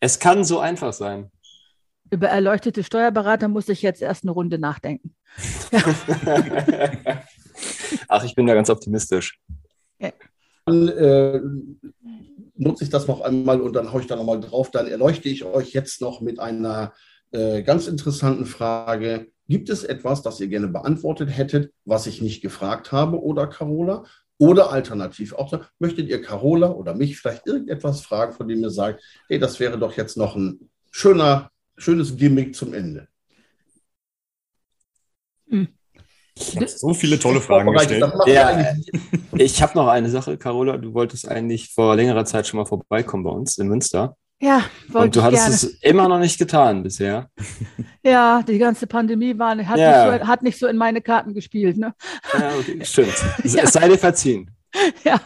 es 0.00 0.18
kann 0.18 0.44
so 0.44 0.58
einfach 0.58 0.92
sein. 0.92 1.30
Über 2.10 2.28
erleuchtete 2.28 2.84
Steuerberater 2.84 3.48
muss 3.48 3.68
ich 3.68 3.82
jetzt 3.82 4.02
erst 4.02 4.24
eine 4.24 4.32
Runde 4.32 4.58
nachdenken. 4.58 5.14
Ach, 8.08 8.24
ich 8.24 8.34
bin 8.34 8.46
da 8.46 8.54
ganz 8.54 8.70
optimistisch. 8.70 9.40
Dann 10.66 10.88
äh, 10.88 11.40
nutze 12.56 12.84
ich 12.84 12.90
das 12.90 13.06
noch 13.06 13.20
einmal 13.20 13.60
und 13.60 13.74
dann 13.74 13.92
haue 13.92 14.00
ich 14.00 14.06
da 14.06 14.16
nochmal 14.16 14.40
drauf. 14.40 14.70
Dann 14.70 14.88
erleuchte 14.88 15.28
ich 15.28 15.44
euch 15.44 15.72
jetzt 15.72 16.00
noch 16.00 16.20
mit 16.20 16.40
einer 16.40 16.92
äh, 17.32 17.62
ganz 17.62 17.86
interessanten 17.86 18.46
Frage. 18.46 19.28
Gibt 19.48 19.68
es 19.68 19.84
etwas, 19.84 20.22
das 20.22 20.40
ihr 20.40 20.48
gerne 20.48 20.68
beantwortet 20.68 21.30
hättet, 21.30 21.72
was 21.84 22.06
ich 22.06 22.20
nicht 22.20 22.42
gefragt 22.42 22.92
habe 22.92 23.22
oder 23.22 23.46
Carola? 23.46 24.04
Oder 24.38 24.70
alternativ 24.70 25.32
auch, 25.32 25.48
so, 25.48 25.60
möchtet 25.78 26.08
ihr 26.08 26.20
Carola 26.20 26.70
oder 26.70 26.94
mich 26.94 27.18
vielleicht 27.18 27.46
irgendetwas 27.46 28.02
fragen, 28.02 28.32
von 28.32 28.48
dem 28.48 28.60
ihr 28.60 28.70
sagt, 28.70 29.02
hey, 29.28 29.38
das 29.38 29.58
wäre 29.60 29.78
doch 29.78 29.96
jetzt 29.96 30.16
noch 30.16 30.36
ein 30.36 30.68
schöner, 30.90 31.50
schönes 31.76 32.16
Gimmick 32.16 32.54
zum 32.54 32.74
Ende. 32.74 33.08
Ich 36.38 36.56
habe 36.56 36.68
so 36.68 36.92
viele 36.92 37.18
tolle 37.18 37.40
Fragen 37.40 37.72
gestellt. 37.72 38.04
Ja, 38.26 38.74
Ich 39.32 39.62
habe 39.62 39.74
noch 39.74 39.88
eine 39.88 40.10
Sache, 40.10 40.36
Carola. 40.36 40.76
Du 40.76 40.92
wolltest 40.92 41.28
eigentlich 41.28 41.72
vor 41.72 41.96
längerer 41.96 42.24
Zeit 42.24 42.46
schon 42.46 42.58
mal 42.58 42.66
vorbeikommen 42.66 43.24
bei 43.24 43.30
uns 43.30 43.56
in 43.56 43.68
Münster. 43.68 44.16
Ja, 44.38 44.62
wollte 44.88 45.04
Und 45.06 45.16
du 45.16 45.22
hattest 45.22 45.42
gerne. 45.42 45.54
es 45.54 45.64
immer 45.82 46.08
noch 46.08 46.18
nicht 46.18 46.38
getan 46.38 46.82
bisher. 46.82 47.30
Ja, 48.02 48.40
die 48.46 48.58
ganze 48.58 48.86
Pandemie 48.86 49.36
war, 49.36 49.56
hat, 49.66 49.78
Ja. 49.78 50.12
nicht 50.12 50.22
so, 50.22 50.28
hat 50.28 50.42
nicht 50.44 50.58
so 50.60 50.66
in 50.68 50.76
meine 50.76 51.00
Karten 51.02 51.34
gespielt. 51.34 51.76
Ne? 51.76 51.92
Ja, 52.38 52.52
okay, 52.56 52.78
stimmt. 52.84 53.14
Ja. 53.44 53.64
es 53.64 53.72
sei 53.72 53.88
dir 53.88 53.98
verziehen. 53.98 54.48
Ja, 55.02 55.20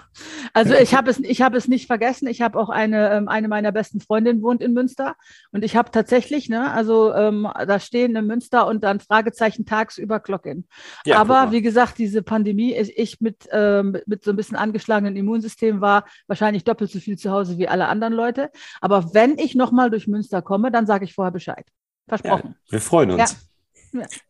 also 0.53 0.75
ich 0.75 0.95
habe 0.95 1.11
es, 1.11 1.19
ich 1.21 1.43
habe 1.43 1.57
es 1.57 1.69
nicht 1.69 1.87
vergessen. 1.87 2.29
Ich 2.29 2.43
habe 2.43 2.59
auch 2.59 2.69
eine, 2.69 3.11
ähm, 3.13 3.29
eine 3.29 3.49
meiner 3.49 3.73
besten 3.73 4.01
Freundinnen 4.01 4.43
wohnt 4.43 4.63
in 4.63 4.73
Münster 4.73 5.17
und 5.53 5.65
ich 5.65 5.77
habe 5.77 5.91
tatsächlich, 5.91 6.49
ne, 6.49 6.71
also 6.73 7.15
ähm, 7.15 7.49
da 7.67 7.81
stehen 7.81 8.17
in 8.17 8.27
Münster 8.27 8.67
und 8.67 8.85
dann 8.85 9.01
Fragezeichen 9.01 9.67
tagsüber 9.67 10.21
Glocken. 10.21 10.67
Ja, 11.05 11.19
Aber 11.19 11.53
wie 11.53 11.63
gesagt, 11.63 11.99
diese 11.99 12.23
Pandemie, 12.23 12.75
ich, 12.75 12.97
ich 12.99 13.21
mit, 13.21 13.49
ähm, 13.53 13.97
mit 14.07 14.25
so 14.25 14.31
ein 14.31 14.37
bisschen 14.37 14.57
angeschlagenen 14.57 15.17
Immunsystem 15.17 15.81
war 15.81 16.05
wahrscheinlich 16.27 16.65
doppelt 16.65 16.91
so 16.91 16.99
viel 16.99 17.19
zu 17.19 17.31
Hause 17.31 17.59
wie 17.59 17.69
alle 17.69 17.89
anderen 17.89 18.13
Leute. 18.13 18.51
Aber 18.81 19.15
wenn 19.15 19.39
ich 19.39 19.55
nochmal 19.55 19.91
durch 19.91 20.07
Münster 20.07 20.43
komme, 20.43 20.71
dann 20.71 20.87
sage 20.87 21.05
ich 21.05 21.15
vorher 21.15 21.33
Bescheid. 21.33 21.67
ja, 21.67 22.17
Versprochen. 22.17 22.57
wir 22.69 22.81
freuen 22.81 23.13
uns. 23.13 23.51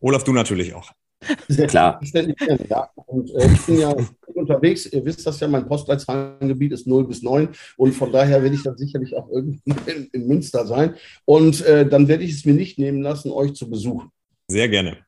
Olaf, 0.01 0.25
du 0.25 0.33
natürlich 0.33 0.75
auch. 0.75 0.91
Klar. 1.69 2.01
Selbstverständlich 2.01 2.37
gerne, 2.37 2.67
ja. 2.69 2.91
Und 3.07 3.31
äh, 3.35 3.53
ich 3.53 3.67
bin 3.67 3.81
ja 3.81 3.95
unterwegs, 4.35 4.87
ihr 4.87 5.05
wisst 5.05 5.27
das 5.27 5.41
ja, 5.41 5.49
mein 5.49 5.67
Postleitzahlengebiet 5.67 6.73
ist 6.73 6.87
0 6.87 7.07
bis 7.07 7.23
9 7.23 7.49
und 7.77 7.93
von 7.93 8.11
daher 8.11 8.43
werde 8.43 8.55
ich 8.55 8.63
dann 8.63 8.77
sicherlich 8.77 9.15
auch 9.17 9.29
irgendwann 9.29 9.87
in, 9.87 10.09
in 10.13 10.27
Münster 10.27 10.67
sein. 10.67 10.95
Und 11.25 11.61
äh, 11.63 11.87
dann 11.87 12.09
werde 12.09 12.25
ich 12.25 12.33
es 12.33 12.45
mir 12.45 12.55
nicht 12.55 12.79
nehmen 12.79 13.03
lassen, 13.03 13.31
euch 13.31 13.55
zu 13.55 13.69
besuchen. 13.69 14.11
Sehr 14.49 14.69
gerne. 14.69 14.99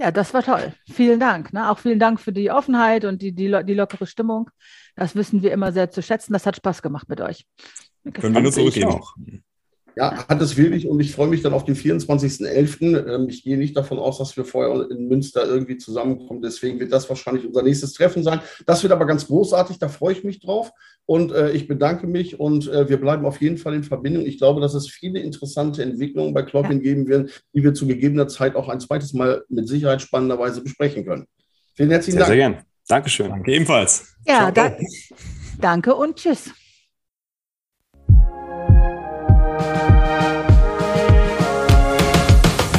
Ja, 0.00 0.10
das 0.10 0.32
war 0.32 0.42
toll. 0.42 0.72
Vielen 0.90 1.20
Dank. 1.20 1.52
Ne? 1.52 1.70
Auch 1.70 1.78
vielen 1.78 1.98
Dank 1.98 2.20
für 2.20 2.32
die 2.32 2.50
Offenheit 2.50 3.04
und 3.04 3.20
die, 3.20 3.32
die, 3.32 3.54
die 3.66 3.74
lockere 3.74 4.06
Stimmung. 4.06 4.48
Das 4.96 5.14
wissen 5.14 5.42
wir 5.42 5.52
immer 5.52 5.72
sehr 5.72 5.90
zu 5.90 6.02
schätzen. 6.02 6.32
Das 6.32 6.46
hat 6.46 6.56
Spaß 6.56 6.80
gemacht 6.80 7.10
mit 7.10 7.20
euch. 7.20 7.44
Können 8.14 8.34
wir 8.34 8.40
nur 8.40 8.50
zurückgeben. 8.50 8.98
Ja, 9.96 10.26
hat 10.28 10.40
es 10.40 10.56
wirklich 10.56 10.86
und 10.86 11.00
ich 11.00 11.12
freue 11.12 11.28
mich 11.28 11.42
dann 11.42 11.52
auf 11.52 11.64
den 11.64 11.74
24.11. 11.74 13.14
Ähm, 13.14 13.28
ich 13.28 13.42
gehe 13.42 13.58
nicht 13.58 13.76
davon 13.76 13.98
aus, 13.98 14.18
dass 14.18 14.36
wir 14.36 14.44
vorher 14.44 14.90
in 14.90 15.08
Münster 15.08 15.44
irgendwie 15.46 15.78
zusammenkommen. 15.78 16.42
Deswegen 16.42 16.78
wird 16.80 16.92
das 16.92 17.08
wahrscheinlich 17.08 17.46
unser 17.46 17.62
nächstes 17.62 17.92
Treffen 17.92 18.22
sein. 18.22 18.40
Das 18.66 18.82
wird 18.82 18.92
aber 18.92 19.06
ganz 19.06 19.26
großartig, 19.26 19.78
da 19.78 19.88
freue 19.88 20.12
ich 20.12 20.24
mich 20.24 20.40
drauf. 20.40 20.70
Und 21.06 21.32
äh, 21.32 21.50
ich 21.50 21.66
bedanke 21.66 22.06
mich 22.06 22.38
und 22.38 22.68
äh, 22.68 22.88
wir 22.88 23.00
bleiben 23.00 23.24
auf 23.24 23.40
jeden 23.40 23.58
Fall 23.58 23.74
in 23.74 23.82
Verbindung. 23.82 24.26
Ich 24.26 24.38
glaube, 24.38 24.60
dass 24.60 24.74
es 24.74 24.88
viele 24.88 25.20
interessante 25.20 25.82
Entwicklungen 25.82 26.32
bei 26.34 26.42
Kloppin 26.42 26.78
ja. 26.78 26.82
geben 26.82 27.08
werden, 27.08 27.30
die 27.52 27.64
wir 27.64 27.74
zu 27.74 27.86
gegebener 27.86 28.28
Zeit 28.28 28.54
auch 28.54 28.68
ein 28.68 28.80
zweites 28.80 29.12
Mal 29.12 29.44
mit 29.48 29.66
Sicherheit 29.68 30.02
spannenderweise 30.02 30.62
besprechen 30.62 31.04
können. 31.04 31.26
Vielen 31.74 31.90
herzlichen 31.90 32.18
sehr, 32.18 32.26
Dank. 32.26 32.38
Sehr 32.38 32.50
gern. 32.50 32.64
Dankeschön. 32.86 33.28
Danke 33.28 33.52
ebenfalls. 33.52 34.16
Ja, 34.26 34.50
da, 34.50 34.76
danke 35.60 35.94
und 35.94 36.16
tschüss. 36.16 36.50